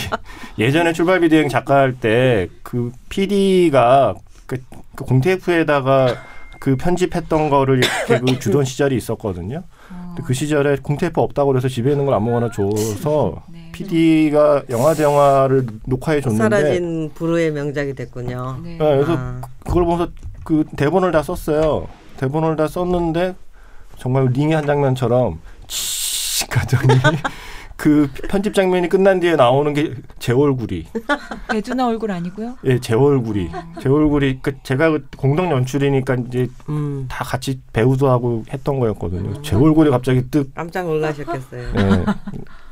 [0.58, 4.14] 예전에 출발 비 대행 작가 할 때 그 PD가
[4.46, 4.58] 그,
[4.96, 6.14] 그 공테이프에다가
[6.58, 9.62] 그 편집했던 거를 이렇게 그 주던 시절이 있었거든요.
[10.18, 13.70] 근데 그 시절에 공테이프 없다고 그래서 집에 있는 걸 아무거나 줘서 네.
[13.72, 18.58] PD가 영화 대 영화를 녹화해 줬는데 사라진 부르의 명작이 됐군요.
[18.62, 18.70] 네.
[18.72, 19.40] 네, 그래서 아.
[19.64, 20.10] 그걸 보면서
[20.44, 21.88] 그 대본을 다 썼어요.
[22.16, 23.36] 대본을 다 썼는데
[23.96, 26.94] 정말 링의 한 장면처럼 치 가더니
[27.78, 30.84] 그 편집 장면이 끝난 뒤에 나오는 게 제 얼굴이
[31.50, 32.56] 배두나 얼굴 아니고요?
[32.64, 33.48] 예, 제 얼굴이
[33.80, 37.06] 제 얼굴이 그 제가 그 공동 연출이니까 이제 음.
[37.08, 39.40] 다 같이 배우도 하고 했던 거였거든요.
[39.42, 41.68] 제 얼굴이 갑자기 뜩 깜짝 놀라셨겠어요.
[41.78, 42.04] 예,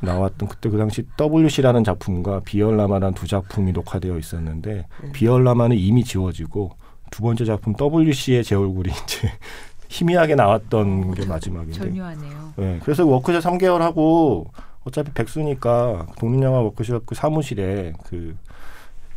[0.03, 6.73] 나왔던 그때 그 당시 WC라는 작품과 비얼라마라는 두 작품이 녹화되어 있었는데 비얼라마는 이미 지워지고
[7.11, 9.31] 두 번째 작품 WC의 제 얼굴이 이제
[9.89, 11.79] 희미하게 나왔던 게 마지막인데.
[11.79, 12.53] 전유하네요.
[12.59, 14.49] 예, 그래서 워크숍 3개월 하고
[14.87, 18.37] 어차피 백수니까 독립영화 워크숍 그 사무실에 그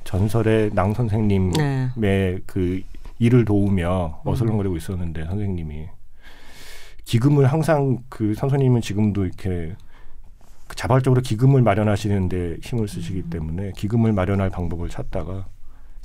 [0.03, 1.53] 전설의 낭 선생님의
[1.95, 2.39] 네.
[2.47, 2.81] 그
[3.19, 5.87] 일을 도우며 어슬렁거리고 있었는데 선생님이
[7.05, 9.75] 기금을 항상 그 선생님은 지금도 이렇게
[10.67, 15.47] 그 자발적으로 기금을 마련하시는데 힘을 쓰시기 때문에 기금을 마련할 방법을 찾다가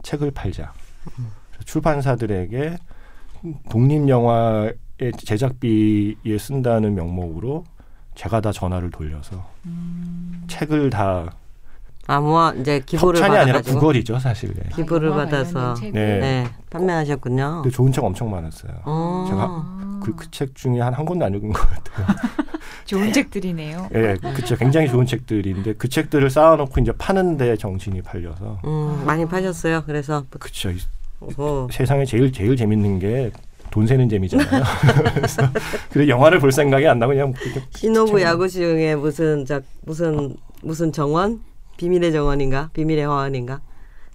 [0.03, 0.75] 책을 팔자.
[1.05, 2.77] 그래서 출판사들에게
[3.71, 4.75] 독립 영화의
[5.19, 7.65] 제작비에 쓴다는 명목으로
[8.15, 9.45] 제가 다 전화를 돌려서
[10.49, 11.33] 책을 다
[12.07, 14.53] 아무와 이제 기부를 협찬이 아니라 받아가지고 구걸이죠 사실.
[14.55, 14.63] 네.
[14.75, 15.93] 기부를 영화 받아서 관련된 책을.
[16.01, 16.19] 네.
[16.21, 17.63] 네 판매하셨군요.
[17.63, 18.73] 근데 좋은 책 엄청 많았어요.
[18.85, 19.27] 어.
[19.29, 22.07] 제가 그그책 중에 한 한 권도 안 읽은 것 같아요.
[22.85, 23.89] 좋은 책들이네요.
[23.95, 24.55] 예, 그쵸.
[24.57, 28.61] 굉장히 좋은 책들인데 그 책들을 쌓아놓고 이제 파는데 정신이 팔려서.
[28.67, 29.85] 음, 많이 파셨어요.
[29.87, 30.71] 그래서 그쵸.
[30.71, 30.79] 이
[31.21, 31.69] 오호.
[31.73, 33.31] 세상에 제일 제일 재밌는 게
[33.75, 34.63] 돈 세는 재미잖아요.
[35.17, 35.43] 그래서
[35.91, 40.37] 그래 영화를 볼 생각이 안 나고 그냥 그렇게 신호부 참- 야구 중에 무슨 작 무슨
[40.63, 41.41] 무슨 정원
[41.77, 43.61] 비밀의 정원인가 비밀의 화원인가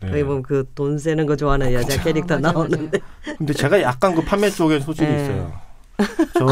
[0.02, 0.12] 네.
[0.12, 3.00] 거기 보면 그 돈 세는 거 좋아하는 여자 캐릭터 맞아, 나오는데
[3.38, 5.24] 근데 제가 약간 그 판매 쪽에 소질이 네.
[5.24, 5.52] 있어요.
[6.38, 6.48] 저,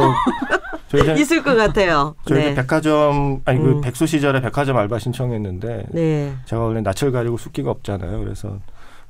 [0.89, 2.13] 저 이제 있을 것 같아요.
[2.27, 2.55] 저 이제 네.
[2.55, 3.79] 백화점 아니 그 음.
[3.81, 6.33] 백수 시절에 백화점 알바 신청했는데 네.
[6.43, 8.19] 제가 원래 낯을 가리고 숫기가 없잖아요.
[8.19, 8.59] 그래서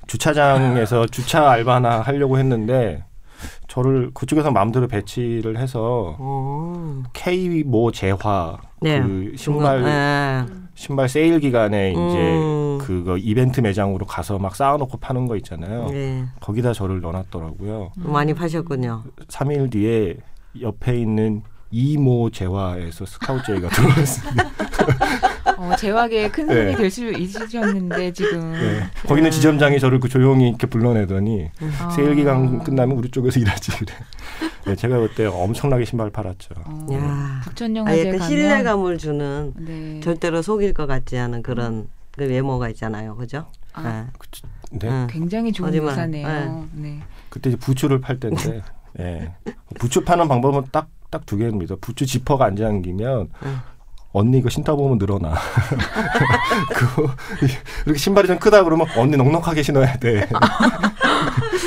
[0.06, 3.04] 주차장에서 주차 알바나 하려고 했는데
[3.67, 7.04] 저를 그쪽에서 마음대로 배치를 해서 어.
[7.13, 9.02] K 모 재화 네.
[9.02, 10.45] 그 신발 네.
[10.76, 12.78] 신발 세일 기간에 이제 음.
[12.80, 15.88] 그거 이벤트 매장으로 가서 막 쌓아놓고 파는 거 있잖아요.
[15.88, 16.26] 네.
[16.39, 17.91] 거기다 저를 넣어놨더라고요.
[17.95, 19.04] 많이 파셨군요.
[19.28, 20.17] 3일 뒤에
[20.62, 24.43] 옆에 있는 이모 재화에서 스카우트 제의가 들어왔습니다.
[25.58, 26.75] 어, 재화계의 큰 손이 네.
[26.75, 28.84] 될수 있으셨는데 지금 네.
[29.08, 31.49] 거기는 지점장이 저를 그 조용히 이렇게 불러내더니
[31.80, 31.89] 아.
[31.89, 33.93] 세일 기간 끝나면 우리 쪽에서 일하지 그래.
[34.65, 36.53] 네, 제가 그때 엄청나게 신발 팔았죠.
[36.65, 36.86] 아,
[37.60, 39.99] 영화제 약간 가면 신뢰감을 주는 네.
[40.01, 43.15] 절대로 속일 것 같지 않은 그런 그 외모가 있잖아요.
[43.15, 43.47] 그죠?
[43.73, 44.08] 아,
[44.71, 44.88] 네.
[44.89, 45.08] 응.
[45.10, 45.91] 굉장히 좋은 거짓말.
[45.91, 46.67] 묘사네요.
[46.73, 46.99] 네.
[47.30, 48.62] 그때 부츠를 팔 때인데,
[48.99, 49.34] 예.
[49.80, 51.76] 부츠 파는 방법은 딱, 딱 두 개입니다.
[51.80, 53.58] 부츠 지퍼가 안 잠기면, 응.
[54.13, 55.36] 언니 이거 신다 보면 늘어나.
[56.74, 57.10] 그거,
[57.86, 60.28] 이렇게 신발이 좀 크다 그러면, 언니 넉넉하게 신어야 돼.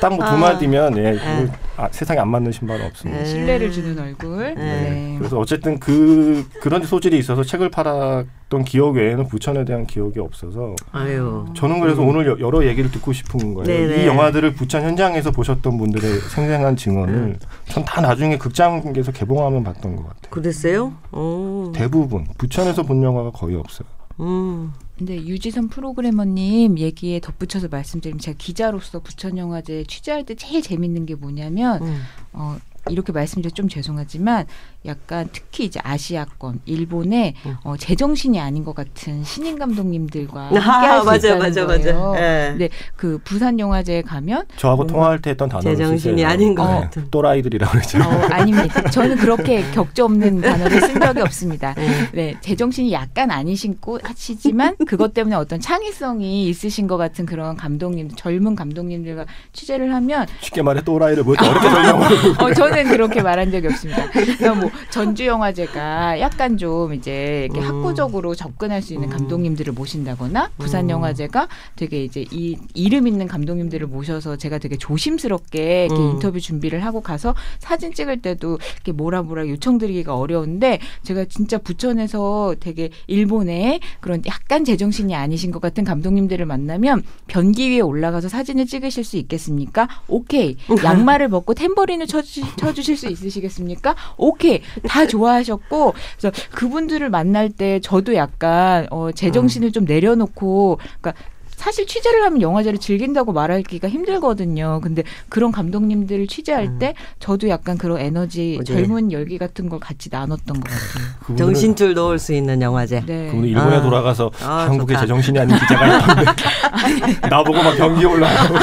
[0.00, 0.36] 딱뭐두 아.
[0.36, 1.18] 마디면, 예, 네.
[1.42, 3.20] 그거 아, 세상에 안 맞는 신발은 없습니다.
[3.20, 3.26] 네.
[3.26, 4.36] 신뢰를 주는 얼굴.
[4.38, 4.54] 네.
[4.54, 5.14] 네.
[5.18, 11.46] 그래서 어쨌든 그, 그런 소질이 있어서 책을 팔았던 기억 외에는 부천에 대한 기억이 없어서, 아유.
[11.54, 13.64] 저는 그래서 오늘 여- 여러 얘기를 듣고 싶은 거예요.
[13.66, 14.02] 네네.
[14.02, 17.36] 이 영화들을 부천 현장에서 보셨던 분들의 생생한 증언을
[17.68, 20.30] 전 다 나중에 극장에서 개봉하면 봤던 것 같아요.
[20.30, 20.92] 그랬어요?
[21.12, 21.72] 어.
[21.74, 23.88] 대부분 부천에서 본 영화가 거의 없어요.
[24.20, 24.72] 음.
[24.98, 31.14] 근데 유지선 프로그래머님 얘기에 덧붙여서 말씀드리면 제가 기자로서 부천 영화제 취재할 때 제일 재밌는 게
[31.14, 32.02] 뭐냐면 음.
[32.32, 32.58] 어,
[32.90, 34.46] 이렇게 말씀드려 좀 죄송하지만
[34.86, 37.56] 약간 특히 이제 아시아권 일본의 음.
[37.64, 42.10] 어, 제정신이 아닌 것 같은 신인 감독님들과 함께 아, 할수 맞아, 있다는 맞아, 거예요.
[42.12, 42.20] 맞아.
[42.22, 42.54] 예.
[42.56, 46.24] 네, 그 부산 영화제에 가면 저하고 통화할 때 했던 단어를 제정신이.
[46.24, 47.06] 아닌 것 네, 같은.
[47.10, 47.98] 또라이들이라고 그랬죠.
[47.98, 48.88] 어, 아닙니다.
[48.90, 51.74] 저는 그렇게 격조 없는 단어를 쓴 적이 없습니다.
[51.76, 52.06] 음.
[52.12, 58.54] 네, 제정신이 약간 아니신고 하시지만 그것 때문에 어떤 창의성이 있으신 것 같은 그런 감독님, 젊은
[58.54, 62.06] 감독님들과 취재를 하면 쉽게 말해 또라이를 뭐 이렇게 어렵게 설명을
[62.42, 64.08] 어, 저는 그렇게 말한 적이 없습니다.
[64.10, 67.66] 그러니까 뭐 전주 영화제가 약간 좀 이제 이렇게 음.
[67.66, 69.16] 학구적으로 접근할 수 있는 음.
[69.16, 70.90] 감독님들을 모신다거나 부산 음.
[70.90, 76.10] 영화제가 되게 이제 이 이름 있는 감독님들을 모셔서 제가 되게 조심스럽게 이렇게 음.
[76.12, 82.56] 인터뷰 준비를 하고 가서 사진 찍을 때도 이렇게 뭐라 뭐라 요청드리기가 어려운데 제가 진짜 부천에서
[82.60, 89.04] 되게 일본의 그런 약간 제정신이 아니신 것 같은 감독님들을 만나면 변기 위에 올라가서 사진을 찍으실
[89.04, 89.88] 수 있겠습니까?
[90.08, 90.56] 오케이.
[90.84, 93.94] 양말을 벗고 템버린을 쳐주, 쳐주실 수 있으시겠습니까?
[94.16, 94.57] 오케이.
[94.86, 101.14] 다 좋아하셨고 그래서 그분들을 만날 때 저도 약간 어, 제 정신을 좀 내려놓고 그러니까
[101.58, 104.78] 사실 취재를 하면 영화제를 즐긴다고 말하기가 힘들거든요.
[104.80, 106.78] 근데 그런 감독님들을 취재할 음.
[106.78, 108.72] 때 저도 약간 그런 에너지, 뭐지?
[108.72, 111.36] 젊은 열기 같은 걸 같이 나눴던 것 같아요.
[111.36, 113.02] 정신줄 놓을 수 있는 영화제.
[113.04, 113.26] 네.
[113.26, 113.82] 그분은 일본에 아.
[113.82, 115.00] 돌아가서 아, 한국의 좋다.
[115.00, 118.54] 제정신이 아닌 기자가 있던데 나보고 막 경기 올라가고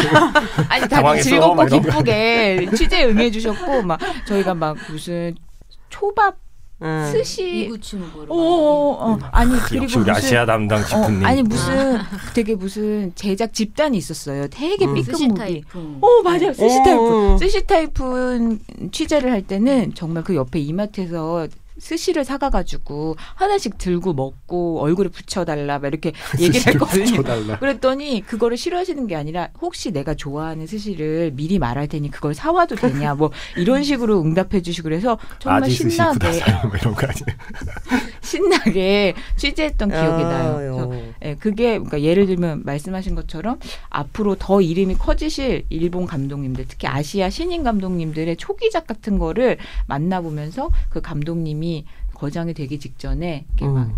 [0.69, 1.65] 아니 다들 당황했어, 즐겁고.
[1.65, 5.36] 기쁘게 취재에 응해주셨고 막 저희가 막 무슨
[5.89, 6.37] 초밥
[6.81, 7.09] 응.
[7.13, 7.71] 스시
[8.27, 9.19] 어, 어, 어.
[9.31, 11.99] 아니 그리고 역시 우리 무슨 아시아 담당 어, 지프님 아니 무슨
[12.33, 14.47] 되게 무슨 제작 집단이 있었어요.
[14.49, 14.93] 되게 음.
[14.93, 15.39] 삐끗 스시 무비.
[15.39, 15.97] 타이푼.
[16.01, 16.51] 어 맞아요.
[16.53, 16.83] 스시 음.
[16.83, 17.37] 타이푼.
[17.37, 18.59] 스시 타이푼
[18.91, 25.88] 취재를 할 때는 정말 그 옆에 이마트에서 스시를 사가가지고 하나씩 들고 먹고 얼굴에 붙여달라 막
[25.88, 27.05] 이렇게 얘기를 했거든요.
[27.05, 27.59] 쳐달라.
[27.59, 33.15] 그랬더니 그거를 싫어하시는 게 아니라 혹시 내가 좋아하는 스시를 미리 말할 테니 그걸 사와도 되냐
[33.15, 36.27] 뭐 이런 식으로 응답해 주시고 그래서 정말 신나게
[36.63, 37.38] 뭐 이런 거 아니에요?
[38.21, 40.55] 신나게 취재했던 기억이 아, 나요.
[40.55, 41.13] 그래서 요.
[41.23, 43.59] 예, 그게 그러니까 예를 들면 말씀하신 것처럼
[43.89, 49.57] 앞으로 더 이름이 커지실 일본 감독님들, 특히 아시아 신인 감독님들의 초기작 같은 거를
[49.88, 51.64] 만나보면서 그 감독님이
[52.13, 53.95] 거장이 되기 직전에 이렇게 막 음.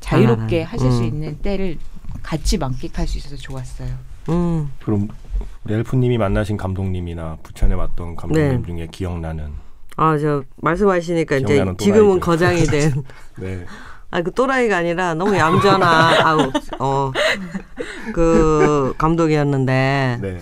[0.00, 1.04] 자유롭게 아, 하실 수 음.
[1.04, 1.78] 있는 때를
[2.22, 3.88] 같이 만끽할 수 있어서 좋았어요.
[4.28, 4.70] 음.
[4.82, 5.08] 그럼
[5.64, 8.66] 우리 엘프님이 만나신 감독님이나 부천에 왔던 감독님 네.
[8.66, 9.52] 중에 기억나는
[9.96, 12.20] 아, 저 말씀하시니까 이제 지금은.
[12.20, 13.04] 거장이 된
[13.38, 13.64] 네.
[14.10, 17.12] 아, 그 또라이가 아니라 너무 얌전한 아우 어.
[18.12, 20.38] 그 감독이었는데 네.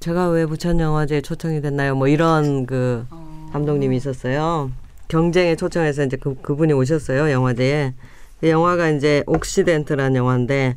[0.00, 1.94] 제가 왜 부천 영화제에 초청이 됐나요?
[1.94, 3.06] 뭐 이런 그
[3.52, 4.70] 감독님이 있었어요.
[5.12, 7.92] 경쟁에 초청해서 이제 그 그분이 오셨어요 영화제에.
[8.40, 10.76] 그 영화가 이제 옥시덴트라는 영화인데,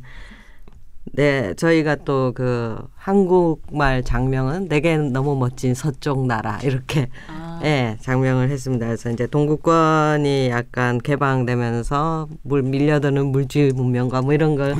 [1.14, 8.50] 네 저희가 또 그 한국말 장명은 내게 너무 멋진 서쪽 나라 이렇게 아, 예 장명을
[8.50, 8.84] 했습니다.
[8.86, 14.74] 그래서 이제 동구권이 약간 개방되면서 물 밀려드는 물질 문명과 뭐 이런 걸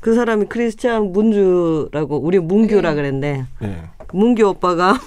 [0.00, 2.96] 그 사람이 크리스티안 문주라고 우리 문규라 네.
[2.96, 3.82] 그랬는데 네.
[4.08, 4.98] 그 문규 오빠가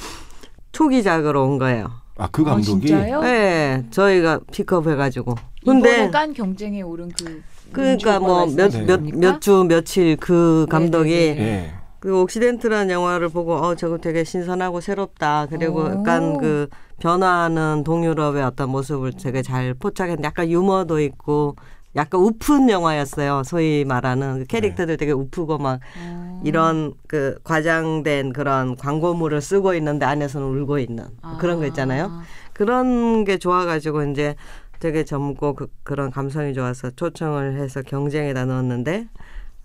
[0.72, 2.03] 초기작으로 온 거예요.
[2.16, 3.20] 아그 어, 감독이 진짜요?
[3.22, 5.34] 네, 저희가 픽업 해가지고.
[5.62, 8.84] 이번에 근데 깐 경쟁에 오른 그 그러니까 뭐몇 네.
[8.86, 11.40] 몇몇 주 며칠 그 감독이 네네네.
[11.42, 11.72] 예.
[11.98, 15.46] 그 옥시덴트라는 영화를 보고 어 저거 되게 신선하고 새롭다.
[15.48, 15.90] 그리고 오.
[15.90, 16.68] 약간 그
[17.00, 21.56] 변화하는 동유럽의 어떤 모습을 되게 잘 포착했는데 약간 유머도 있고
[21.96, 23.42] 약간 우픈 영화였어요.
[23.44, 26.40] 소위 말하는 그 캐릭터들 되게 우프고 막 어.
[26.44, 31.06] 이런 그 과장된 그런 광고물을 쓰고 있는데 안에서는 울고 있는
[31.38, 32.10] 그런 거 있잖아요.
[32.52, 34.34] 그런 게 좋아가지고 이제
[34.80, 39.08] 되게 젊고 그, 그런 감성이 좋아서 초청을 해서 경쟁에다 넣었는데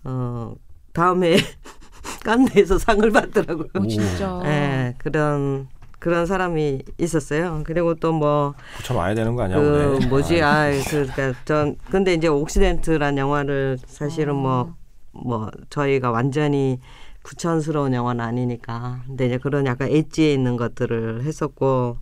[0.04, 0.54] 어
[0.92, 1.36] 다음에
[2.24, 3.68] 깐네에서 상을 받더라고요.
[3.74, 4.40] 어, 진짜.
[4.44, 5.68] 예, 그런
[6.00, 7.60] 그런 사람이 있었어요.
[7.64, 9.58] 그리고 또뭐 부천 와야 되는 거 아니야?
[9.58, 9.62] 그
[9.96, 10.08] 오늘?
[10.08, 10.42] 뭐지?
[10.42, 16.80] 아, 아, 그러니까 전 근데 이제 옥시덴트란 영화를 사실은 뭐뭐 저희가 완전히
[17.22, 19.02] 부천스러운 영화는 아니니까.
[19.06, 21.98] 근데 이제 그런 약간 엣지에 있는 것들을 했었고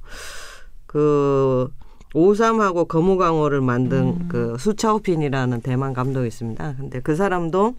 [0.87, 1.69] 그
[2.15, 6.75] 오삼하고 거무강호를 만든 그 수차오핀이라는 대만 감독이 있습니다.
[6.77, 7.75] 근데 그 사람도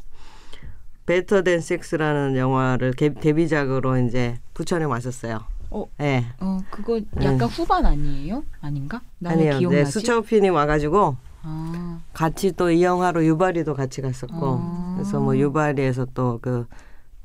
[1.05, 5.39] 베터 댄 섹스라는 영화를 개- 데뷔작으로 이제 부천에 왔었어요.
[5.71, 5.85] 어.
[6.01, 6.25] 예.
[6.39, 8.43] 어 그거 약간 후반 아니에요?
[8.61, 9.01] 아닌가?
[9.19, 9.53] 나 아니요.
[9.53, 9.91] 네, 기억나지?
[9.91, 14.93] 수차오핀이 와가지고 아, 같이 또 이 영화로 유바리도 같이 갔었고 아.
[14.95, 16.65] 그래서 뭐 유바리에서 또 그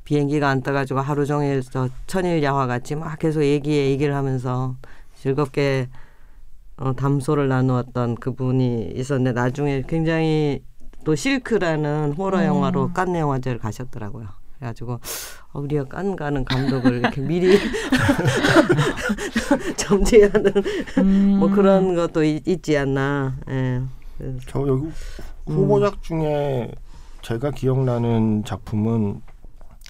[0.04, 4.76] 비행기가 안 떠가지고 하루 종일 저 천일 야화 같이 막 계속 얘기에 얘기를 하면서
[5.16, 5.88] 즐겁게
[6.76, 10.62] 어, 담소를 나누었던 그분이 있었는데 나중에 굉장히
[11.04, 12.44] 또 실크라는 호러 음.
[12.44, 14.26] 영화로 깐네 영화제를 가셨더라고요.
[14.64, 15.00] 그래가지고
[15.52, 17.52] 어, 우리가 깐가는 감독을 이렇게 미리
[19.76, 20.52] 점지하는
[20.98, 21.36] 음.
[21.38, 23.36] 뭐 그런 것도 있, 있지 않나.
[23.50, 23.82] 예.
[24.48, 24.88] 저 여기
[25.46, 26.72] 후보작 중에
[27.22, 29.20] 제가 기억나는 작품은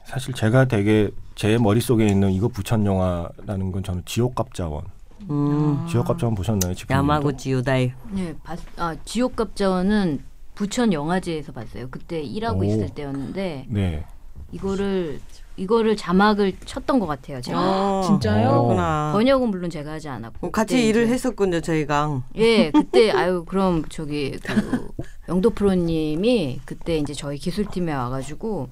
[0.04, 4.84] 사실 제가 되게 제 머릿속에 있는 이거 부천 영화라는 건 저는 지옥갑자원.
[5.30, 6.74] 음, 지옥갑자원 보셨나요?
[6.74, 7.92] 지금 야마구치 유다이.
[8.10, 10.22] 네, 봤, 아 지옥갑자원은
[10.54, 11.88] 부천 영화제에서 봤어요.
[11.90, 12.64] 그때 일하고 오.
[12.64, 14.04] 있을 때였는데 네.
[14.52, 15.20] 이거를
[15.56, 17.40] 이거를 자막을 쳤던 것 같아요.
[17.40, 18.48] 제가 어, 진짜요?
[18.50, 19.10] 그렇구나.
[19.12, 22.22] 번역은 물론 제가 하지 않았고 어, 같이 일을 했었군요, 저희가.
[22.36, 24.88] 예, 그때 아유 그럼 저기 그
[25.28, 28.68] 영도 프로님이 그때 이제 저희 기술팀에 와가지고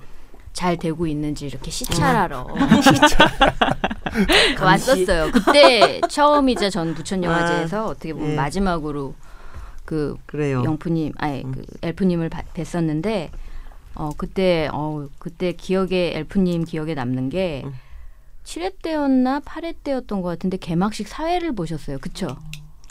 [0.52, 2.46] 잘 되고 있는지 이렇게 시찰하러
[4.60, 5.30] 왔었어요.
[5.32, 8.36] 그때 처음이자 전 부천 영화제에서 어떻게 보면 예.
[8.36, 9.14] 마지막으로
[9.84, 10.62] 그 그래요.
[10.64, 13.30] 영프님 아니 그 엘프님을 바- 뵀었는데
[13.94, 17.72] 어 그때 어 그때 기억에 엘프님 기억에 남는 게 음.
[18.44, 21.98] 7회 때였나 8회 때였던 것 같은데 개막식 사회를 보셨어요.
[22.00, 22.26] 그쵸?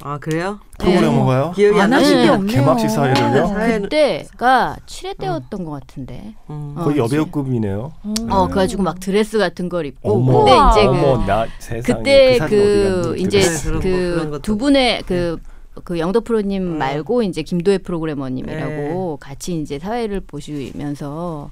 [0.04, 0.60] 아 그래요?
[0.80, 1.16] 프로그램 네.
[1.18, 1.52] 먹어요?
[1.56, 2.28] 기억이 안 네.
[2.30, 2.46] 없네요.
[2.48, 3.46] 개막식 사회를요?
[3.46, 6.34] 사회는- 그때가 7회 때였던 것 같은데.
[6.50, 6.74] 음.
[6.78, 7.92] 어, 거의 여배우급이네요.
[8.30, 12.40] 어, 그래가지고 막 드레스 같은 걸 입고 어머, 그때 이제 그 어머, 나 세상에 그때
[12.48, 13.22] 그 갔니?
[13.22, 14.42] 이제 그래, 그런 거, 그런 그 것도.
[14.42, 15.38] 두 분의 그
[15.84, 16.78] 그 영도 프로님 음.
[16.78, 19.28] 말고 이제 김도혜 프로그래머님이라고 네.
[19.28, 21.50] 같이 이제 사회를 보시면서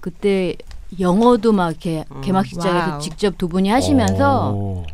[0.00, 0.54] 그때
[1.00, 2.20] 영어도 막 이렇게 음.
[2.20, 3.00] 개막식장에서 와우.
[3.00, 4.84] 직접 두 분이 하시면서 오.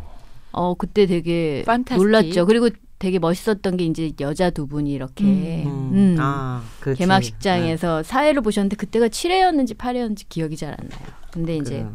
[0.52, 1.96] 어 그때 되게 판타스틱.
[1.98, 2.46] 놀랐죠.
[2.46, 2.68] 그리고
[3.00, 5.90] 되게 멋있었던 게 이제 여자 두 분이 이렇게 음.
[5.92, 6.16] 음.
[6.20, 7.00] 아, 그렇지.
[7.00, 11.00] 개막식장에서 사회를 보셨는데 그때가 7회였는지 8회였는지 기억이 잘 안 나요.
[11.32, 11.58] 근데 네.
[11.58, 11.86] 이제 그래.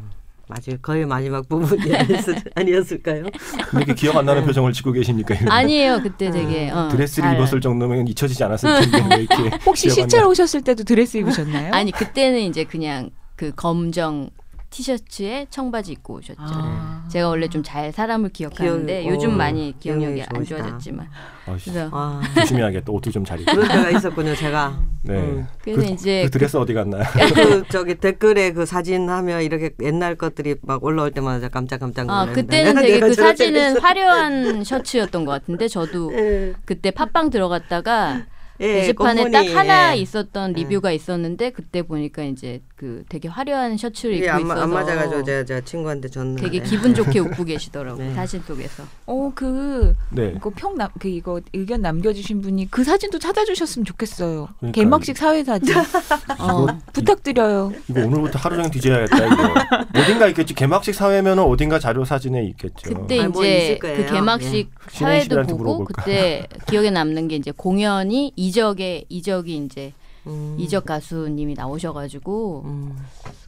[0.50, 0.78] 맞아요.
[0.82, 3.26] 거의 마지막 부분이 아니었- 아니었을까요?
[3.74, 5.36] 이렇게 기억 안 나는 표정을 짓고 계십니까?
[5.48, 6.02] 아니에요.
[6.02, 10.28] 그때 되게 어, 드레스를 잘- 입었을 정도면 잊혀지지 않았을 텐데 왜 이렇게 혹시 나?
[10.28, 11.72] 오셨을 때도 드레스 입으셨나요?
[11.74, 14.32] 아니 그때는 이제 그냥 그 검정
[14.70, 16.38] 티셔츠에 청바지 입고 오셨죠.
[16.40, 17.06] 아.
[17.10, 20.44] 제가 원래 좀 잘 사람을 기억하는데 기억이- 요즘 어, 많이 기억력이 안.
[20.46, 21.08] 좋아졌지만
[21.46, 22.92] 그래서 아, 조심해야겠다.
[22.92, 23.52] 옷도 좀 잘 입고.
[23.52, 24.80] 그런 때가 있었군요, 제가.
[25.04, 25.14] 네.
[25.16, 25.48] 음.
[25.64, 27.04] 그래서 그, 이제 그 드레스 어디 갔나요?
[27.36, 32.42] 그 저기 댓글에 그 사진 하면 이렇게 옛날 것들이 막 올라올 때마다 깜짝깜짝 아 놀랐는데
[32.42, 38.24] 그때는 내가 되게 그 사진은 화려한 셔츠였던 것 같은데 저도 예, 그때 팟빵 들어갔다가
[38.62, 40.02] 예, 게시판에 꽃무늬, 딱 하나 예.
[40.02, 44.64] 있었던 리뷰가 있었는데 그때 보니까 이제 그 되게 화려한 셔츠를 이게 입고 안, 마- 있어서
[44.64, 48.14] 안 맞아가지고 제가, 제가 친구한테 줬는데 되게 기분 좋게 웃고 계시더라고요 네.
[48.16, 48.84] 사진 속에서.
[49.06, 50.34] 어, 그 네.
[50.36, 54.48] 이거 평남 그 이거 의견 남겨주신 분이 그 사진도 찾아주셨으면 좋겠어요.
[54.60, 54.72] 그러니까요.
[54.72, 55.76] 개막식 사회 사진
[56.40, 56.68] 어.
[56.94, 57.72] 부탁드려요.
[57.88, 59.26] 이거 오늘부터 하루 종일 뒤져야겠다.
[59.26, 59.54] 이거.
[60.02, 60.54] 어딘가 있겠지.
[60.54, 62.74] 개막식 사회면은 어딘가 자료 사진에 있겠죠.
[62.94, 64.06] 그때 아니, 뭐 이제 거예요.
[64.06, 66.04] 그 개막식 신혜 사회도 보고 물어볼까?
[66.04, 69.94] 그때 기억에 남는 게 이제 공연이 이적의 이적이 이제
[70.26, 72.98] 음, 이적 가수님이 나오셔가지고 음.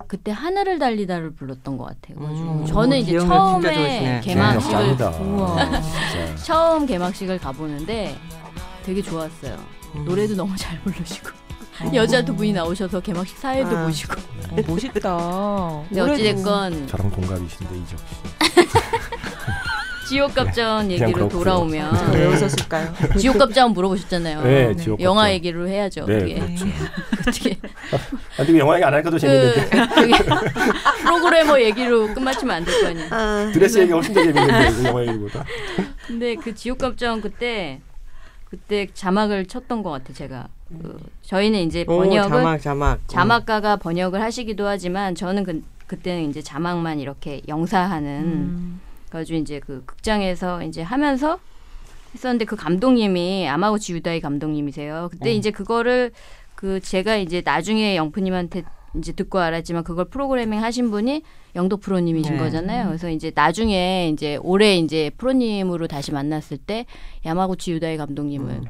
[0.07, 2.17] 그때 하늘을 달리다를 불렀던 것 같아요.
[2.19, 4.21] 음, 저는 이제 처음에 좋으시네.
[4.23, 4.87] 개막식을.
[4.89, 5.11] 진짜.
[6.45, 8.15] 처음 개막식을 가보는데
[8.83, 9.57] 되게 좋았어요.
[9.95, 10.05] 음.
[10.05, 11.29] 노래도 너무 잘 부르시고
[11.95, 13.85] 여자 두 분이 나오셔서 개막식 사회도 아.
[13.85, 14.13] 보시고.
[14.51, 15.83] 어, 멋있다.
[15.87, 18.05] 근데 올해도 어찌됐건 저랑 동갑이신데 이적 씨.
[20.15, 22.93] 지옥갑전 그냥 얘기로 돌아오면 왜 웃었을까요?
[23.17, 24.41] 지옥갑전 물어보셨잖아요.
[24.43, 24.99] 네, 지옥갑전.
[25.01, 26.05] 영화 얘기를 해야죠.
[26.05, 26.35] 네, 어떻게.
[26.35, 26.65] 그렇죠.
[27.21, 27.57] 어떻게.
[28.37, 29.69] 아, 근데 영화 얘기 안더그 재밌는데.
[31.03, 33.07] 프로그래머 얘기로 끝마치면 안 될 거 아니에요.
[33.11, 35.45] 아, 드레스 얘기 훨씬 더 재밌는데 이거 영화 얘기보다.
[36.07, 37.79] 근데 그 지옥갑전 그때
[38.49, 40.47] 그때 자막을 쳤던 것 같아 제가.
[40.69, 46.41] 그 저희는 이제 오, 번역을 자막 자막 자막가가 번역을 하시기도 하지만 저는 그, 그때는 이제
[46.41, 48.81] 자막만 이렇게 영사하는 음.
[49.11, 51.39] 그래가지고 이제 그 극장에서 이제 하면서
[52.15, 55.09] 했었는데 그 감독님이 아마구치 유다이 감독님이세요.
[55.11, 55.33] 그때 어.
[55.33, 56.11] 이제 그거를
[56.55, 58.63] 그 제가 이제 나중에 영프님한테
[58.97, 61.23] 이제 듣고 알았지만 그걸 프로그래밍 하신 분이
[61.55, 62.39] 영도 프로님이신 네.
[62.39, 62.87] 거잖아요.
[62.87, 66.85] 그래서 이제 나중에 이제 올해 이제 프로님으로 다시 만났을 때
[67.25, 68.63] 야마구치 유다이 감독님을 음.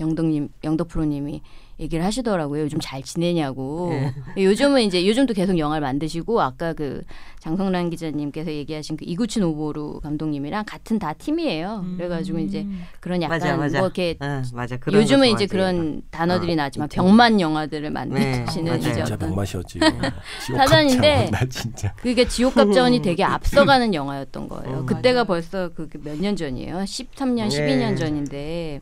[0.00, 1.42] 영덕님 영도 프로님이
[1.80, 2.62] 얘기를 하시더라고요.
[2.62, 3.90] 요즘 잘 지내냐고.
[3.90, 4.12] 네.
[4.42, 7.02] 요즘은 이제 요즘도 계속 영화를 만드시고 아까 그
[7.38, 11.84] 장성란 기자님께서 얘기하신 그 이구치 노보루 감독님이랑 같은 다 팀이에요.
[11.96, 12.66] 그래가지고 이제
[13.00, 15.46] 그런 약간 맞아 맞아 뭐 이렇게 아, 맞아 그런 요즘은 거 이제.
[15.46, 18.78] 그런 단어들이 어, 나왔지만 그 병만 영화들을 네, 만드시는 맞아요.
[18.78, 19.78] 이제 진짜 어떤 병맛이었지.
[20.56, 21.94] 사단인데 나 진짜.
[21.94, 24.78] 그게 지옥갑전이 되게 앞서가는 영화였던 거예요.
[24.80, 26.78] 음, 그때가 벌써 그몇년 전이에요.
[26.78, 27.94] 13년, 12년 네.
[27.94, 28.80] 전인데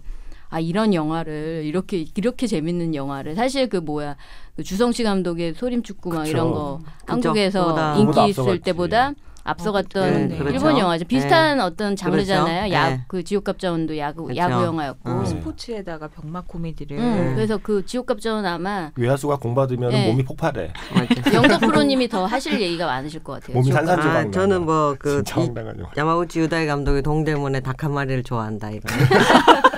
[0.56, 4.16] 아 이런 영화를 이렇게 이렇게 재밌는 영화를 사실 그 뭐야
[4.56, 6.30] 그 주성치 감독의 소림축구 막 그쵸.
[6.30, 6.92] 이런 거 그죠.
[7.06, 8.62] 한국에서 그거보다- 인기 그거보다 있을 앞서갔지.
[8.62, 9.12] 때보다
[9.44, 10.54] 앞서갔던 네, 그렇죠.
[10.54, 11.04] 일본 영화죠.
[11.04, 12.60] 비슷한 어떤 장르잖아요.
[12.68, 12.74] 그렇죠.
[12.74, 13.00] 야, 네.
[13.06, 14.40] 그 지옥갑자원도 야구 그렇죠.
[14.40, 15.08] 야구 영화였고.
[15.20, 15.26] 네.
[15.26, 20.08] 스포츠에다가 병맛 코미디를 음, 그래서 그 지옥갑자원 아마 외야수가 공받으면 네.
[20.10, 20.72] 몸이 폭발해.
[21.34, 23.58] 영덕 프로님이 더 하실 얘기가 많으실 것 같아요.
[23.58, 24.30] 몸이 산산조각 아.
[24.30, 25.22] 저는 뭐그.
[25.96, 28.82] 야마구치 유다이 감독이 동대문에 닭한 마리를 좋아한다 이런.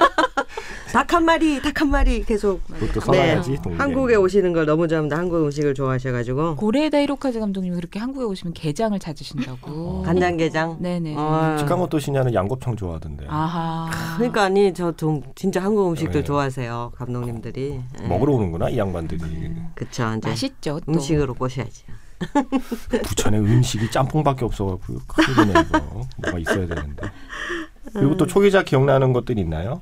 [0.99, 3.41] 닭 한 마리, 닭 한 마리 계속 그것도 네.
[3.77, 5.17] 한국에 오시는 걸 너무 좋아합니다.
[5.17, 10.03] 한국 음식을 좋아하셔가지고 고레에다 히로카즈 감독님이 그렇게 한국에 오시면 게장을 찾으신다고.
[10.03, 10.79] 간장게장.
[10.81, 11.15] 네네.
[11.17, 11.55] 어.
[11.61, 13.27] 치카모토 시냐는 양곱창 좋아하던데.
[13.29, 13.89] 아하.
[14.17, 16.25] 그러니까 아니 저좀 진짜 한국 음식들 네.
[16.25, 17.81] 좋아하세요 감독님들이.
[18.03, 18.07] 예.
[18.09, 19.21] 먹으러 오는구나 이 양반들이.
[19.77, 20.81] 그쵸 이제 맛있죠.
[20.85, 20.93] 또.
[20.93, 21.85] 음식으로 꼬셔야지.
[23.07, 25.79] 부천에 음식이 짬뽕밖에 없어갖고 큰일이네 이거.
[26.25, 27.09] 뭐가 있어야 되는데.
[27.93, 29.81] 그리고 또 초기자 기억나는 것들 있나요?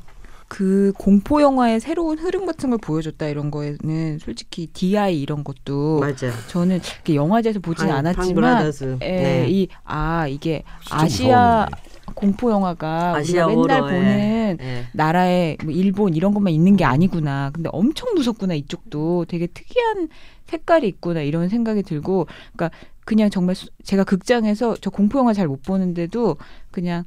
[0.48, 6.30] 그 공포 영화의 새로운 흐름 같은 걸 보여줬다 이런 거에는 솔직히 DI 이런 것도 맞아.
[6.48, 6.80] 저는
[7.12, 8.98] 영화제에서 보진 방- 않았지만 방브라더스.
[9.00, 9.46] 에, 네.
[9.50, 11.66] 이, 아 이게 아시아.
[12.14, 13.80] 공포 영화가 우리가 맨날 호러, 예.
[13.80, 14.84] 보는 예.
[14.92, 17.50] 나라의 뭐 일본 이런 것만 있는 게 아니구나.
[17.52, 20.08] 근데 엄청 무섭구나 이쪽도 되게 특이한
[20.46, 22.70] 색깔이 있구나 이런 생각이 들고, 그러니까
[23.04, 26.36] 그냥 정말 수- 제가 극장에서 저 공포 영화 잘 못 보는데도
[26.70, 27.04] 그냥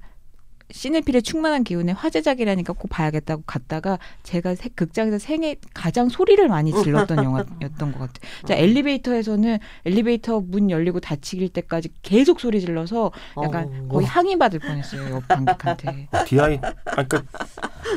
[0.72, 7.24] 시네필의 충만한 기운에 화제작이라니까 꼭 봐야겠다고 갔다가 제가 새- 극장에서 생애 가장 소리를 많이 질렀던
[7.24, 8.10] 영화였던 것 같아요.
[8.46, 13.12] 자 엘리베이터에서는 엘리베이터 문 열리고 닫히길 때까지 계속 소리 질러서
[13.44, 13.88] 약간 어.
[13.94, 16.08] 거의 항의 받을 뻔했어요 옆 관객한테.
[16.28, 17.24] DI 아 그러니까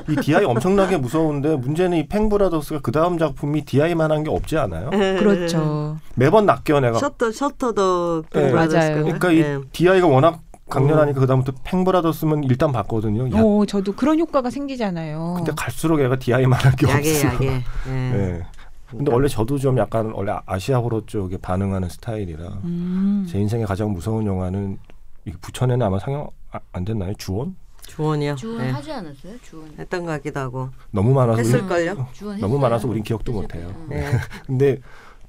[0.09, 4.91] 이 DI 엄청나게 무서운데 문제는 이 팽브라더스가 그 다음 작품이 DI만한 게 없지 않아요?
[4.91, 5.99] 그렇죠.
[6.15, 6.99] 매번 낚여 내가.
[6.99, 8.51] 셔터 셔터도 네.
[8.53, 9.03] 맞아요.
[9.05, 10.41] 그러니까 이 DI가 워낙
[10.73, 13.31] 강렬하니까 그 다음부터 팽브라더스면 일단 봤거든요.
[13.37, 15.35] 야, 어, 저도 그런 효과가 생기잖아요.
[15.37, 17.29] 근데 갈수록 얘가 DI만한 게 야게 없어.
[17.29, 17.47] 야게.
[17.47, 17.91] 예.
[17.91, 18.43] 네.
[18.91, 23.27] 근데 원래 저도 좀 약간 원래 아시아 호러 쪽에 반응하는 스타일이라 음.
[23.29, 24.79] 제 인생에 가장 무서운 영화는
[25.25, 27.15] 이 부천에는 아마 상영 아- 안 됐나요?
[27.15, 27.57] 주원?
[27.87, 28.37] 주원이요.
[28.37, 28.71] 주원 예.
[28.71, 29.33] 하지 않았어요?
[29.43, 29.73] 주원.
[29.79, 30.69] 했던 것 같기도 하고.
[30.91, 32.07] 너무 많아서 우리, 했을걸요?
[32.13, 32.61] 주원 너무 했어요.
[32.61, 33.73] 많아서 우린 기억도 못 해요.
[33.89, 34.05] 거예요.
[34.05, 34.11] 예.
[34.47, 34.79] 근데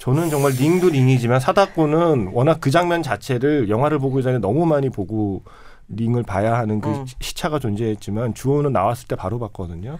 [0.03, 5.43] 저는 정말 링도 링이지만 사다코는 워낙 그 장면 자체를 영화를 보기 전에 너무 많이 보고
[5.87, 7.05] 링을 봐야 하는 그 어.
[7.07, 9.97] 시- 시차가 존재했지만 주호는 나왔을 때 바로 봤거든요.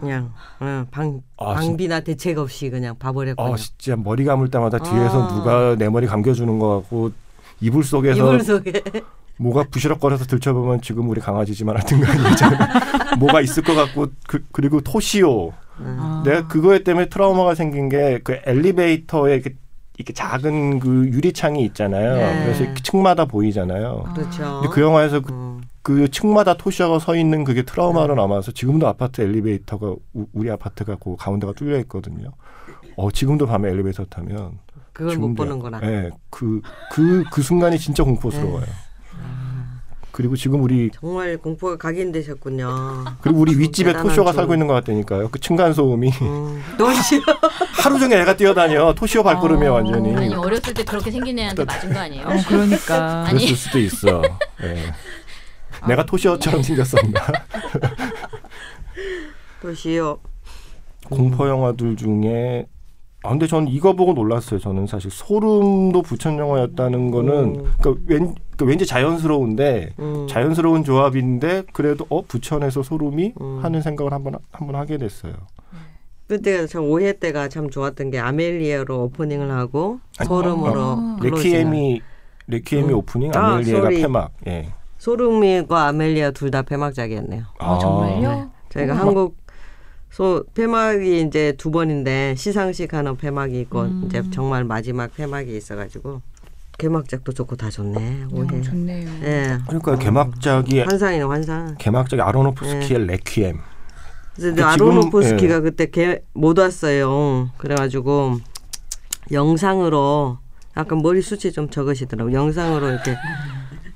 [0.00, 3.54] 그냥 어, 방 아, 방비나 대책 없이 그냥 봐버렸거든요.
[3.54, 5.34] 아 진짜 머리 감을 때마다 뒤에서 아.
[5.34, 7.12] 누가 내 머리 감겨주는 것 같고
[7.60, 8.82] 이불 속에서 이불 속에
[9.36, 12.44] 뭐가 부시럭거려서 들춰보면 지금 우리 강아지지만 하여튼 간에 이제
[13.20, 16.22] 뭐가 있을 것 같고 그, 그리고 토시오 아.
[16.24, 19.54] 내가 그거에 때문에 트라우마가 생긴 게 그 엘리베이터에 이렇게,
[19.98, 22.16] 이렇게 작은 그 유리창이 있잖아요.
[22.16, 22.44] 네.
[22.44, 24.04] 그래서 이렇게 층마다 보이잖아요.
[24.14, 24.60] 그렇죠.
[24.60, 25.62] 근데 그 영화에서 그, 음.
[25.82, 31.16] 그 층마다 토시오가 서 있는 그게 트라우마로 남아서 지금도 아파트 엘리베이터가 우, 우리 아파트가 그
[31.16, 32.30] 가운데가 뚫려 있거든요.
[32.96, 34.58] 어 지금도 밤에 엘리베이터 타면
[34.92, 35.80] 그걸 못 보는구나.
[35.82, 38.64] 예, 그, 그, 그 순간이 진짜 공포스러워요.
[40.16, 40.22] 네.
[40.22, 43.04] 그리고 지금 우리, 정말 공포가 각인되셨군요.
[43.20, 45.28] 그리고 우리 윗집에 토시오가 좀- 살고 있는 것 같다니까요.
[45.28, 46.10] 그 층간 소음이.
[46.22, 46.62] 음.
[46.78, 47.20] 도시요.
[47.84, 48.94] 하루 종일 애가 뛰어다녀.
[48.94, 49.72] 토시오 발걸음이야, 아.
[49.74, 50.16] 완전히.
[50.16, 52.26] 아니 어렸을 때 그렇게 생긴 애한테 맞은 거 아니에요?
[52.26, 53.26] 어, 그러니까.
[53.28, 53.44] 아니.
[53.44, 54.22] 그랬을 수도 있어.
[54.62, 54.76] 예.
[55.86, 57.20] 내가 토시오처럼 생겼었나.
[59.60, 60.18] 도시요.
[61.10, 62.66] 공포 영화들 중에
[63.22, 64.58] 아 근데 전 이거 보고 놀랐어요.
[64.60, 67.72] 저는 사실 소름도 부천 영화였다는 거는 음.
[67.78, 70.26] 그러니까 왠 그러니까 왠지 자연스러운데 음.
[70.28, 73.58] 자연스러운 조합인데 그래도 어 부천에서 소름이 음.
[73.62, 75.34] 하는 생각을 한번 한번 하게 됐어요.
[76.28, 81.16] 그때가 참 5회 때가 참 좋았던 게 아멜리아로 오프닝을 하고 아니, 소름으로 아.
[81.20, 81.58] 클로징을.
[81.58, 82.00] 레퀴엠이
[82.48, 82.94] 레퀴엠이 음.
[82.98, 83.96] 오프닝 아, 아멜리아가 sorry.
[84.02, 84.32] 폐막.
[84.48, 84.72] 예.
[84.98, 87.44] 소름이과 아멜리아 둘 다 폐막작이었네요.
[87.58, 88.30] 아, 정말요?
[88.32, 88.46] 네.
[88.70, 88.96] 저희가 어.
[88.96, 89.36] 한국
[90.10, 94.04] 소 폐막이 이제 두 번인데 시상식 하는 폐막이 있고 음.
[94.06, 96.22] 이제 정말 마지막 폐막이 있어가지고
[96.78, 98.26] 개막작도 좋고 다 좋네.
[98.32, 98.48] 5회.
[98.48, 99.08] 음, 좋네요.
[99.22, 99.58] 예.
[99.66, 101.74] 그러니까 개막작이 환상이네 환상.
[101.78, 103.58] 개막작이 아로노프스키의 레퀴엠.
[104.34, 107.50] 그래서 그 아로노프스키가 지금, 그때 개, 못 왔어요.
[107.56, 108.36] 그래가지고
[109.32, 110.38] 영상으로
[110.76, 112.32] 약간 머리 숱이 좀 적으시더라고.
[112.32, 113.16] 영상으로 이렇게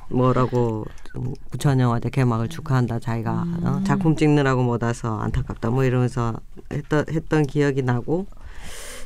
[0.09, 3.01] 뭐라고 좀 부천영화제 개막을 축하한다.
[3.01, 5.69] 자기가 어, 작품 찍느라고 못 와서 안타깝다.
[5.71, 6.35] 뭐 이러면서
[6.73, 8.27] 했던 했던 기억이 나고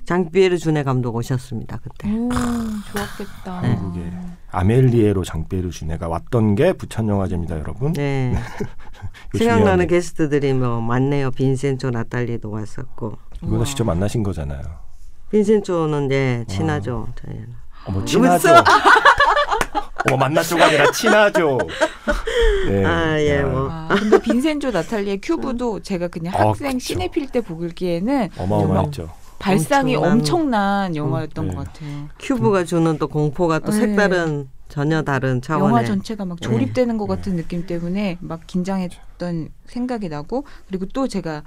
[0.05, 2.09] 장피에르 준의 감독 오셨습니다 그때.
[2.11, 2.29] 오,
[2.93, 3.61] 좋았겠다.
[3.63, 3.77] 네.
[3.77, 4.11] 그게
[4.51, 7.93] 아멜리에로 장베르 주네가 왔던 게 부천 영화제입니다, 여러분.
[7.93, 8.35] 네.
[9.37, 9.87] 생각나는.
[9.89, 11.31] 게스트들이 뭐 많네요.
[11.33, 13.19] 빈센조 나탈리도 왔었고.
[13.43, 14.63] 이거 직접 만나신 거잖아요.
[15.31, 17.09] 빈센조는 이제 친하죠.
[17.17, 17.49] 저희는.
[17.87, 18.49] 어머 친하죠.
[20.07, 21.59] 어머 만나죠가 아니라 친하죠.
[22.69, 22.85] 네.
[22.85, 23.69] 아, 예, 야, 뭐.
[23.71, 26.79] 아, 근데 빈센조 나탈리의 큐브도 제가 그냥 아, 학생 그쵸.
[26.79, 29.11] 시네필 때 보기에는 어마어마했죠.
[29.45, 31.55] 발상이 엄청난- 엄청난 영화였던 네.
[31.55, 32.09] 것 같아요.
[32.19, 33.79] 큐브가 주는 또 공포가 또 네.
[33.81, 36.47] 색다른 전혀 다른 차원의 영화 전체가 막 네.
[36.49, 41.43] 조립되는 것 같은 느낌 때문에 막 긴장했던 생각이 나고 그리고 또 제가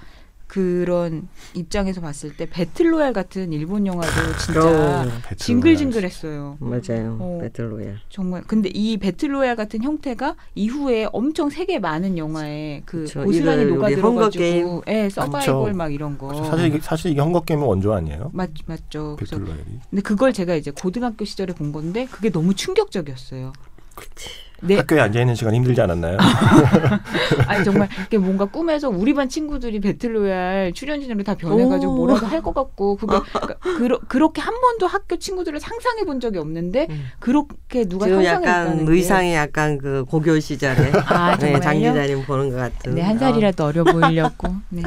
[0.48, 6.58] 그런 입장에서 봤을 때 배틀로얄 같은 일본 영화도 진짜 징글징글했어요.
[6.60, 7.18] 맞아요.
[7.20, 7.39] 어.
[7.41, 7.98] 배틀로얄.
[8.10, 13.24] 정말 근데 이 배틀로얄 같은 형태가 이후에 엄청 세계 많은 영화에 그 그쵸.
[13.24, 13.66] 고스란히.
[13.66, 15.78] 녹아들어가지고 예 서바이벌 그쵸.
[15.78, 16.45] 막 이런 거 그렇죠.
[16.45, 18.32] 사실 이게, 사실 이게 헝거 게임은 원조 아니에요?
[18.34, 19.18] 맞 맞죠.
[19.20, 19.64] 배틀로얄이.
[19.89, 23.54] 근데 그걸 제가 이제 고등학교 시절에 본 건데 그게 너무 충격적이었어요.
[23.95, 24.30] 그치.
[24.62, 26.18] 네, 학교에 앉아 있는 시간 힘들지 않았나요?
[27.47, 31.95] 아니 정말 이게 뭔가 꿈에서 우리 반 친구들이 배틀로얄 출연진으로 다 변해가지고 오.
[31.97, 36.39] 뭐라도 할 것 같고 그거 그러니까 그러, 그렇게 한 번도 학교 친구들을 상상해 본 적이
[36.39, 37.05] 없는데 음.
[37.20, 38.91] 그렇게 누가 상상을 약간 했다는 게.
[38.91, 41.93] 의상이 약간 그 고교 시절에 아 네, 장 정말요?
[41.93, 42.95] 기자님 보는 것 같은.
[42.95, 44.47] 네, 한 살이라도 어 려 보이려고.
[44.70, 44.82] 네.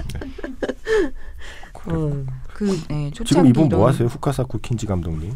[1.86, 2.24] 어.
[2.54, 4.06] 그, 네, 지금 이분 뭐 하세요?
[4.08, 5.32] 후카사 쿠 킨지 감독님?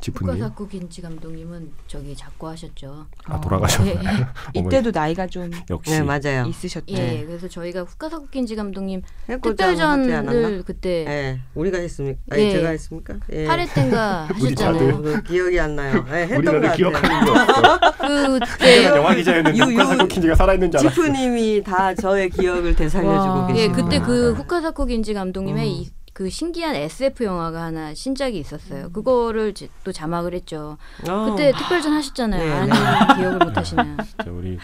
[0.00, 0.34] 지프님?
[0.34, 3.06] 후카사쿠 긴치 감독님은 저기 작고 하셨죠.
[3.24, 3.94] 아 돌아가셨나요?
[3.94, 4.26] 예, 예.
[4.60, 6.46] 이때도 나이가 좀 역시 네 맞아요.
[6.46, 6.84] 있으셨죠.
[6.90, 9.02] 예, 그래서 저희가 후카사쿠 긴치 감독님?
[9.42, 12.20] 특별전을 그때 예, 우리가 했습니까?
[12.30, 12.50] 아니 예.
[12.52, 13.14] 제가 했습니까?
[13.32, 13.46] 예.
[13.46, 14.94] 8회 때인가 하셨잖아요.
[14.94, 16.04] 어, 그 기억이 안 나요.
[16.10, 16.76] 예, 했던 같아요.
[16.76, 17.78] 기억하는 게 없어.
[18.58, 20.94] 그때 영화 기자였는데 유- 후카사쿠 유- 킨지가 살아있는 줄 알았어.
[20.94, 23.46] 지프님이 다 저의 기억을 되살려주고 와.
[23.48, 23.98] 계시는 예, 그때.
[24.00, 25.68] 그 후카사쿠 긴지 감독님의 음.
[25.68, 28.90] 이, 그 신기한 SF 영화가 하나 신작이 있었어요.
[28.90, 30.76] 그거를 제- 또 자막을 했죠.
[31.08, 32.66] 어, 그때 특별전 하셨잖아요.
[32.66, 32.72] 네, 네.
[33.16, 33.84] 기억을 못 하시나.
[33.84, 34.58] 진짜 우리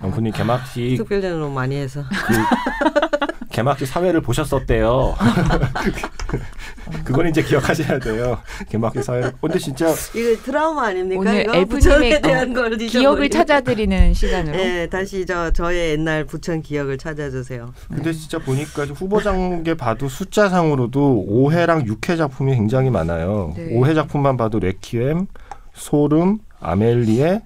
[0.00, 3.21] 영훈님 개막식 특별전을 너무 많이 해서 그
[3.52, 5.14] 개막식 사회를 보셨었대요.
[7.04, 8.38] 그건 이제 기억하셔야 돼요.
[8.68, 9.30] 개막식 사회.
[9.40, 11.20] 근데 진짜 이거 트라우마 아닙니까?
[11.20, 13.32] 오늘 어, 대한 걸 기억을 잊어버리고.
[13.32, 14.58] 찾아드리는 시간으로.
[14.58, 17.72] 예, 다시 저 저의 옛날 부천 기억을 찾아주세요.
[17.88, 23.52] 근데 진짜 보니까 후보장계 봐도 숫자상으로도 5회랑 6회 작품이 굉장히 많아요.
[23.56, 23.68] 네.
[23.74, 25.26] 5회 작품만 봐도 레퀴엠,
[25.74, 27.42] 소름, 아멜리에,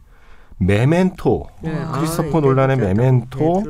[0.58, 3.62] 메멘토, 예, 어, 아, 크리스토퍼 놀란의 진짜 메멘토.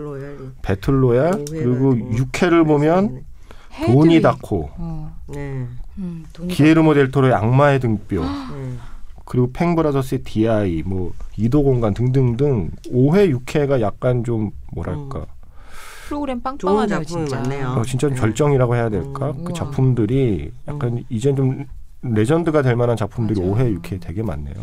[0.62, 3.22] 배틀로얄, 그리고 좀 6회를 보면
[3.86, 5.12] 도니 다코, 어.
[5.28, 5.66] 네.
[5.98, 8.72] 음, 돈이 기에르모 델 토로의 악마의 등뼈, 네.
[9.24, 15.26] 그리고 팽브라더스의 DI, 뭐 이도 공간 등등등 5회, 6회가 약간 좀 뭐랄까
[16.06, 17.40] 프로그램 좋은 빵빵하네요, 작품이 진짜.
[17.40, 17.68] 많네요.
[17.70, 18.20] 어, 진짜 좀 네.
[18.20, 19.30] 절정이라고 해야 될까?
[19.30, 19.44] 음.
[19.44, 19.52] 그 우와.
[19.54, 21.64] 작품들이 약간 이젠 좀
[22.02, 23.54] 레전드가 될 만한 작품들이 맞아요.
[23.56, 24.54] 5회, 6회 되게 많네요.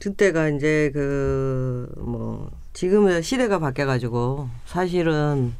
[0.00, 5.52] 그때가 이제 그 뭐 지금은 시대가 바뀌어가지고 사실은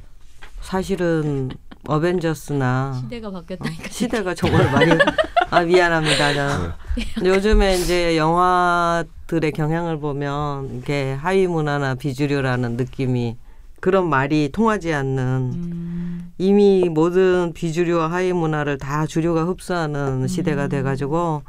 [0.61, 1.51] 사실은
[1.86, 3.89] 어벤져스나 시대가 바뀌었다니까.
[3.89, 4.93] 시대가 정말 많이
[5.51, 6.34] 아 미안합니다.
[6.34, 6.72] 저.
[7.14, 13.36] 근데 요즘에 이제 영화들의 경향을 보면 이게 하위 문화나 비주류라는 느낌이
[13.80, 20.26] 그런 말이 통하지 않는 음, 이미 모든 비주류와 하위 문화를 다 주류가 흡수하는 음.
[20.28, 21.43] 시대가 돼가지고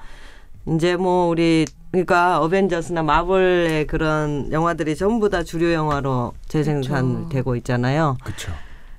[0.67, 8.17] 이제 뭐 우리 그러니까 어벤져스나 마블의 그런 영화들이 전부 다 주류 영화로 재생산되고 있잖아요.
[8.23, 8.51] 그렇죠.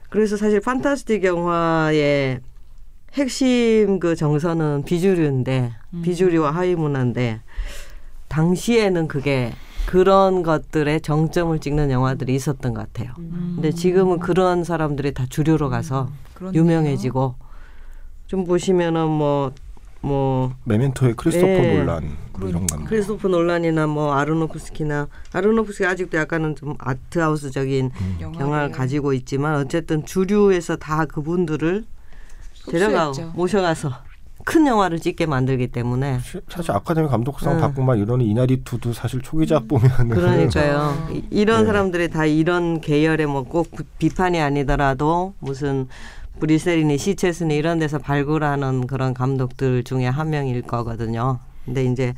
[0.08, 2.40] 그래서 사실 판타스틱 영화의
[3.12, 6.02] 핵심 그 정서는 비주류인데 음.
[6.02, 7.40] 비주류와 하위 문화인데
[8.28, 9.52] 당시에는 그게
[9.86, 13.14] 그런 것들의 정점을 찍는 영화들이 있었던 것 같아요.
[13.18, 13.52] 음.
[13.56, 16.60] 근데 지금은 그런 사람들이 다 주류로 가서 그렇네요.
[16.60, 17.34] 유명해지고
[18.26, 21.76] 좀 보시면은 뭐뭐 메멘토의 크리스토퍼 네.
[21.78, 22.78] 놀란 뭐 이런 거.
[22.84, 31.04] 크리스토프 놀란이나 뭐 아르노프스키나 아르노프스키 아직도 약간은 좀 아트하우스적인 영화를 가지고 있지만 어쨌든 주류에서 다
[31.04, 31.84] 그분들을
[32.70, 33.32] 데려가 흡수했죠.
[33.36, 33.90] 모셔가서
[34.44, 37.60] 큰 영화를 찍게 만들기 때문에 시- 사실 아카데미 감독상 응.
[37.60, 41.08] 받고 막 이러는 이나리투도 사실 초기작 보면은 그러니까요.
[41.12, 41.66] 이- 이런 네.
[41.66, 43.68] 사람들이 다 이런 계열의 뭐 꼭
[43.98, 45.88] 비판이 아니더라도 무슨
[46.40, 51.38] 브리셀이니 시체스니 이런 데서 발굴하는 그런 감독들 중에 한 명일 거거든요.
[51.64, 52.14] 근데 이제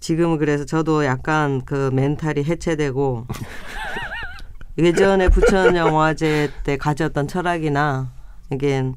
[0.00, 3.26] 지금은 그래서 저도 약간 그 멘탈이 해체되고
[4.78, 8.12] 예전에 부천 영화제 때 가졌던 철학이나
[8.52, 8.92] 이게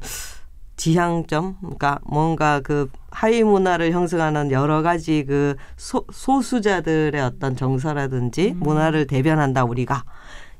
[0.80, 9.05] 지향점, 그러니까 뭔가 그 하위 문화를 형성하는 여러 가지 그 소, 소수자들의 어떤 정서라든지 문화를
[9.05, 10.03] 대변한다 우리가.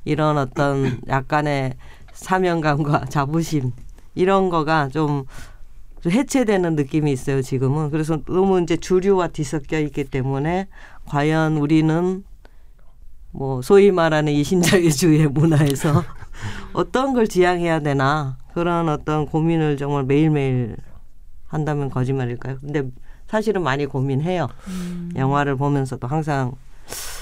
[0.04, 1.74] 이런 어떤 약간의
[2.12, 3.72] 사명감과 자부심
[4.14, 5.24] 이런 거가 좀, 좀
[6.06, 10.68] 해체되는 느낌이 있어요 지금은 그래서 너무 이제 주류와 뒤섞여 있기 때문에
[11.06, 12.24] 과연 우리는
[13.32, 16.02] 뭐 소위 말하는 이 신자유주의 문화에서
[16.72, 20.76] 어떤 걸 지향해야 되나 그런 어떤 고민을 정말 매일매일
[21.46, 22.58] 한다면 거짓말일까요?
[22.60, 22.90] 근데
[23.26, 24.48] 사실은 많이 고민해요.
[25.16, 26.52] 영화를 보면서도 항상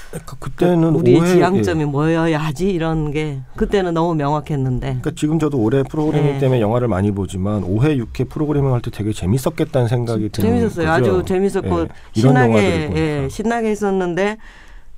[0.09, 1.85] 그러니까 그때는 우리의 지향점이 예.
[1.85, 6.39] 뭐여야 하지 이런 게 그때는 너무 명확했는데 그러니까 지금 저도 올해 프로그래밍 네.
[6.39, 10.87] 때문에 영화를 많이 보지만 5회, 6회 프로그래밍 할 때 되게 재밌었겠다는 생각이 드는 재밌었어요.
[10.87, 10.91] 거죠.
[11.17, 11.87] 아주 재밌었고 예,
[12.19, 12.55] 신나게.
[12.95, 14.37] 예, 신나게 했었는데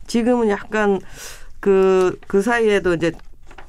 [0.08, 1.00] 지금은 약간
[1.60, 3.12] 그, 그 사이에도 이제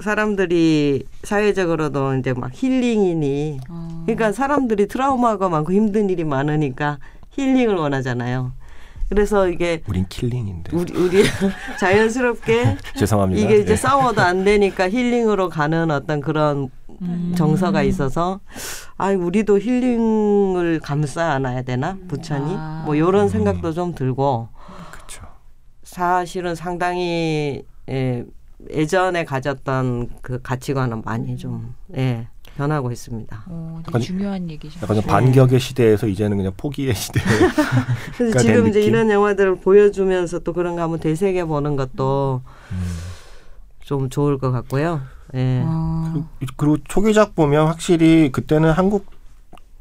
[0.00, 4.02] 사람들이 사회적으로도 이제 막 힐링이니 어.
[4.06, 6.98] 그러니까 사람들이 트라우마가 많고 힘든 일이 많으니까
[7.30, 8.52] 힐링을 원하잖아요.
[9.12, 10.74] 그래서 이게 우린 킬링인데.
[10.74, 11.22] 우리 우리
[11.78, 13.42] 자연스럽게 죄송합니다.
[13.42, 13.76] 이게 이제 예.
[13.76, 16.70] 싸워도 안 되니까 힐링으로 가는 어떤 그런
[17.02, 17.34] 음.
[17.36, 18.40] 정서가 있어서
[18.96, 22.84] 아 우리도 힐링을 감싸 안아야 되나 부천이 아.
[22.86, 24.48] 뭐 이런 생각도 좀 들고
[24.92, 25.26] 그렇죠.
[25.82, 28.24] 사실은 상당히 예,
[28.70, 33.44] 예전에 가졌던 그 가치관은 많이 좀 예, 변하고 있습니다.
[33.46, 34.78] 어, 약간- 중요한 얘기죠.
[34.82, 37.20] 약간 좀 반격의 시대에서 이제는 그냥 포기의 시대.
[38.16, 38.80] 그래서 지금 내 이제?
[38.82, 42.42] 이런 영화들을 보여주면서 또 그런 거 한번 되새겨 보는 것도
[43.80, 45.00] 좀 좋을 것 같고요.
[45.34, 45.62] 예.
[45.64, 46.28] 어.
[46.56, 49.06] 그리고 초기작 보면 확실히 그때는 한국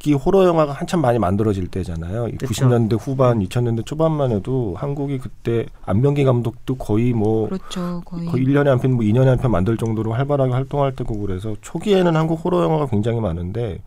[0.06, 2.30] 이 호러 영화가 한참 많이 만들어질 때잖아요.
[2.30, 2.48] 이 그쵸.
[2.54, 8.02] 90년대 후반, 2000년대 초반만 해도 한국이 그때 안병기 감독도 거의 뭐 그렇죠.
[8.06, 8.26] 거의.
[8.26, 12.16] 거의 1년에 한 편, 뭐 2년에 한 편 만들 정도로 활발하게 활동할 때고 그래서 초기에는
[12.16, 13.82] 한국 호러 영화가 굉장히 많은데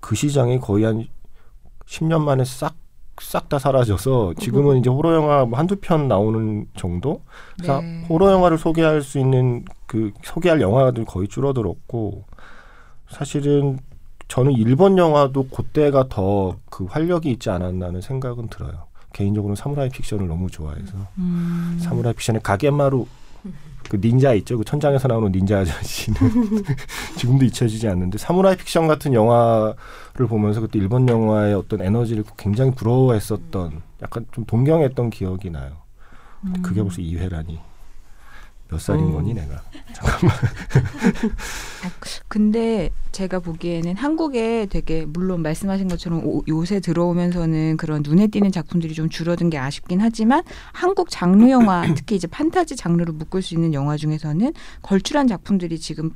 [0.00, 1.06] 그 시장이 거의 한
[1.86, 2.74] 10년 만에 싹
[3.20, 7.20] 싹다 사라져서 지금은 이제 호러 영화 뭐 한두 편 나오는 정도?
[7.58, 8.02] 그래서 네.
[8.08, 12.24] 호러 영화를 소개할 수 있는 그 소개할 영화들 거의 줄어들었고
[13.08, 13.78] 사실은
[14.30, 18.86] 저는 일본 영화도 그때가 더 그 활력이 있지 않았나는 생각은 들어요.
[19.12, 21.78] 개인적으로는 사무라이 픽션을 너무 좋아해서 음.
[21.82, 23.06] 사무라이 픽션의 가게마루
[23.90, 24.56] 그 닌자 있죠.
[24.56, 26.18] 그 천장에서 나오는 닌자 아저씨는
[27.18, 33.82] 지금도 잊혀지지 않는데 사무라이 픽션 같은 영화를 보면서 그때 일본 영화의 어떤 에너지를 굉장히 부러워했었던
[34.02, 35.72] 약간 좀 동경했던 기억이 나요.
[36.62, 37.58] 그게 벌써 2회라니.
[38.70, 39.12] 몇 살인 음.
[39.12, 39.62] 거니 내가.
[42.28, 48.94] 근데 제가 보기에는 한국에 되게 물론 말씀하신 것처럼 오- 요새 들어오면서는 그런 눈에 띄는 작품들이
[48.94, 50.42] 좀 줄어든 게 아쉽긴 하지만
[50.72, 54.52] 한국 장르 영화 특히 이제 판타지 장르로 묶을 수 있는 영화 중에서는
[54.82, 56.10] 걸출한 작품들이 지금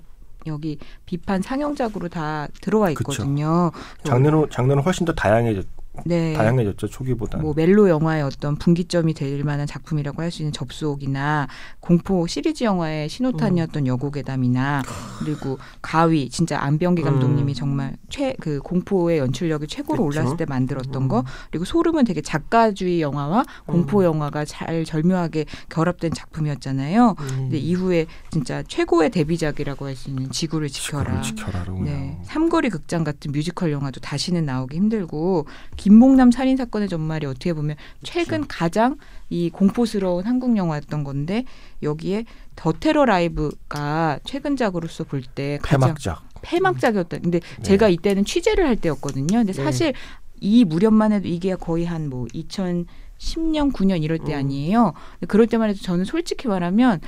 [0.46, 2.90] 여기 비판 상영작으로 다 들어와.
[2.90, 3.72] 있거든요.
[4.05, 5.66] 장르는 장르는 훨씬 더 다양해졌
[6.05, 6.32] 네.
[6.34, 7.38] 다양해졌죠 초기보다.
[7.38, 11.47] 뭐 멜로 영화의 어떤 분기점이 될 만한 작품이라고 할 수 있는 접속이나
[11.80, 14.82] 공포 시리즈 영화의 신호탄이었던 여고괴담이나
[15.20, 17.55] 그리고 가위 진짜 안병기 감독님이 음.
[17.55, 20.20] 정말 최 그 공포의 연출력이 최고로 그쵸.
[20.20, 21.09] 올랐을 때 만들었던 음.
[21.09, 27.14] 거 그리고 소름은 되게 작가주의 영화와 공포 영화가 잘 절묘하게 결합된 작품이었잖아요.
[27.18, 27.26] 음.
[27.28, 31.22] 근데 이후에 진짜 최고의 데뷔작이라고 할 수 있는 지구를 지켜라.
[31.22, 31.78] 지구를 지켜라로.
[31.84, 35.47] 네, 삼거리 극장 같은 뮤지컬 영화도 다시는 나오기 힘들고
[35.88, 38.97] 김복남 살인 사건의 전말이 어떻게 보면 최근 가장
[39.28, 41.45] 이 공포스러운 한국 영화였던 건데
[41.82, 42.24] 여기에
[42.57, 46.22] 더 테러 라이브가 최근작으로서 볼 때 가장 폐막작.
[46.41, 47.18] 폐막작이었다.
[47.18, 47.62] 근데 네.
[47.62, 49.26] 제가 이때는 취재를 할 때였거든요.
[49.26, 49.62] 근데 네.
[49.62, 49.93] 사실
[50.41, 54.39] 이 무렵만 해도 이게 거의 한 뭐 2010년 9년 이럴 때 음.
[54.39, 54.95] 아니에요.
[55.28, 57.01] 그럴 때만 해도 저는 솔직히 말하면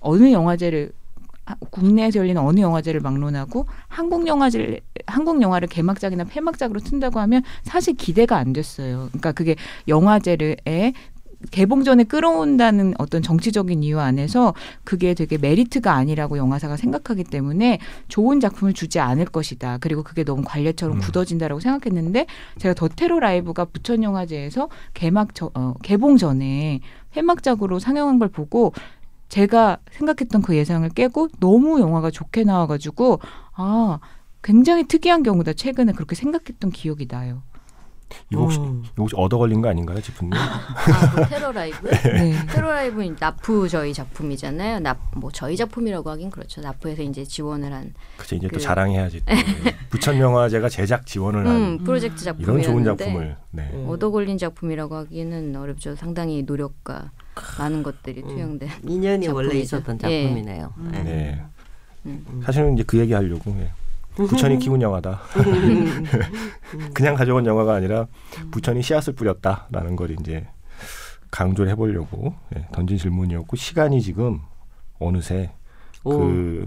[0.00, 0.97] 어느 영화제를 하-
[1.70, 8.36] 국내에서 열리는 어느 영화제를 막론하고 한국 영화제를 한국 영화를 개막작이나 폐막작으로 튼다고 하면 사실 기대가
[8.36, 9.08] 안 됐어요.
[9.08, 10.92] 그러니까 그게 영화제를 에
[11.50, 17.78] 개봉 전에 끌어온다는 어떤 정치적인 이유 안에서 그게 되게 메리트가 아니라고 영화사가 생각하기 때문에
[18.08, 19.78] 좋은 작품을 주지 않을 것이다.
[19.80, 21.00] 그리고 그게 너무 관례처럼 음.
[21.00, 22.26] 굳어진다라고 생각했는데
[22.58, 26.80] 제가 더 테러 라이브가 부천 영화제에서 개막 저, 어, 개봉 전에
[27.16, 28.72] 회막작으로 상영한 걸 보고
[29.28, 33.20] 제가 생각했던 그 예상을 깨고 너무 영화가 좋게 나와가지고
[33.54, 33.98] 아
[34.42, 37.42] 굉장히 특이한 경우다 최근에 그렇게 생각했던 기억이 나요.
[38.32, 38.82] 이거 혹시 음.
[38.84, 40.32] 이거 혹시 얻어 걸린 거 아닌가요, 지프님?
[40.32, 41.90] 아, 뭐 테러 라이브?
[42.08, 42.34] 네.
[42.46, 44.80] 테러 라이브는 나프 저희 작품이잖아요.
[44.80, 46.62] 나, 뭐 저희 작품이라고 하긴 그렇죠.
[46.62, 49.20] 나프에서 이제 지원을 한 그치 이제 또 그- 자랑해야지.
[49.26, 49.34] 또.
[49.90, 53.36] 부천 영화제가 제작 지원을 한 음, 프로젝트 이런 작품이었는데 좋은 작품을.
[53.50, 53.70] 네.
[53.74, 53.86] 음.
[53.90, 55.94] 얻어 걸린 작품이라고 하기는 어렵죠.
[55.94, 57.10] 상당히 노력과
[57.58, 58.28] 많은 것들이 음.
[58.28, 58.68] 투영된.
[58.84, 59.76] 인연이 원래 작품이죠.
[59.76, 60.22] 있었던 예.
[60.24, 60.72] 작품이네요.
[60.94, 61.02] 예.
[61.02, 61.44] 네.
[62.06, 62.42] 음.
[62.44, 63.54] 사실은 이제 그 얘기 하려고.
[63.58, 63.70] 예.
[64.14, 65.20] 부천이 키운 영화다.
[66.92, 68.06] 그냥 가져온 영화가 아니라
[68.50, 70.46] 부천이 씨앗을 뿌렸다라는 걸 이제
[71.30, 74.40] 강조를 해보려고 예, 던진 질문이었고 시간이 지금
[74.98, 75.52] 어느새
[76.02, 76.66] 오, 그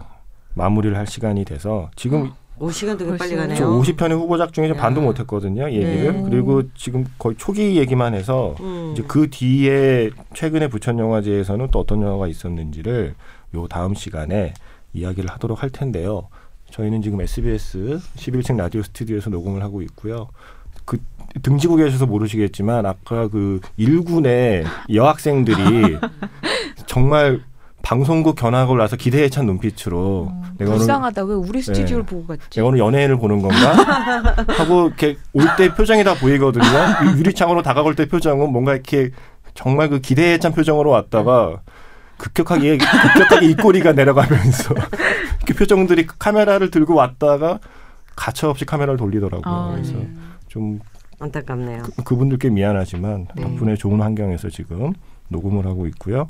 [0.53, 3.35] 마무리를 할 시간이 돼서 지금 오 시간 되게 빨리?
[3.35, 3.57] 가네요.
[3.57, 4.81] 저 50편의 후보작 중에 좀 야.
[4.81, 6.21] 반도 못했거든요 얘기를 네.
[6.29, 8.91] 그리고 지금 거의 초기 얘기만 해서 음.
[8.93, 13.15] 이제 그 뒤에 최근에 부천 영화제에서는 또 어떤 영화가 있었는지를
[13.55, 14.53] 요 다음 시간에
[14.93, 16.27] 이야기를 하도록 할 텐데요.
[16.69, 20.27] 저희는 지금 SBS 11층 라디오 스튜디오에서 녹음을 하고 있고요.
[20.85, 20.99] 그
[21.43, 25.97] 등지고 계셔서 모르시겠지만 아까 그 일군의 여학생들이
[26.85, 27.41] 정말
[27.83, 31.23] 방송국 견학을 나서 기대에 찬 눈빛으로 내가 오늘 불쌍하다.
[31.23, 32.09] 왜 우리 스튜디오를 네.
[32.15, 32.49] 보고 갔지?
[32.59, 33.73] 내가 오늘 연예인을 보는 건가
[34.57, 36.63] 하고 이렇게 올 때 표정이 다 보이거든요.
[36.63, 39.09] 이 유리창으로 다가올 때 표정은 뭔가 이렇게
[39.55, 41.61] 정말 그 기대에 찬 표정으로 왔다가
[42.17, 44.75] 급격하게 급격하게 입꼬리가 내려가면서
[45.45, 47.59] 그 표정들이 카메라를 들고 왔다가
[48.15, 49.41] 가차없이 카메라를 돌리더라고요.
[49.53, 50.07] 아, 그래서 네.
[50.47, 50.79] 좀
[51.19, 51.83] 안타깝네요.
[51.83, 53.41] 그, 그분들께 미안하지만 네.
[53.43, 54.93] 덕분에 좋은 환경에서 지금
[55.29, 56.27] 녹음을 하고 있고요.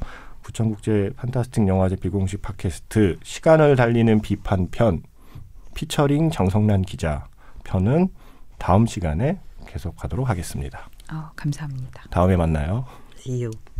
[0.51, 5.01] 부천국제 판타스틱 영화제 비공식 팟캐스트 시간을 달리는 비판 편
[5.75, 7.27] 피처링 정성란 기자
[7.63, 8.09] 편은
[8.57, 10.89] 다음 시간에 계속하도록 하겠습니다.
[11.11, 12.03] 어, 감사합니다.
[12.09, 12.85] 다음에 만나요.
[13.17, 13.70] See you.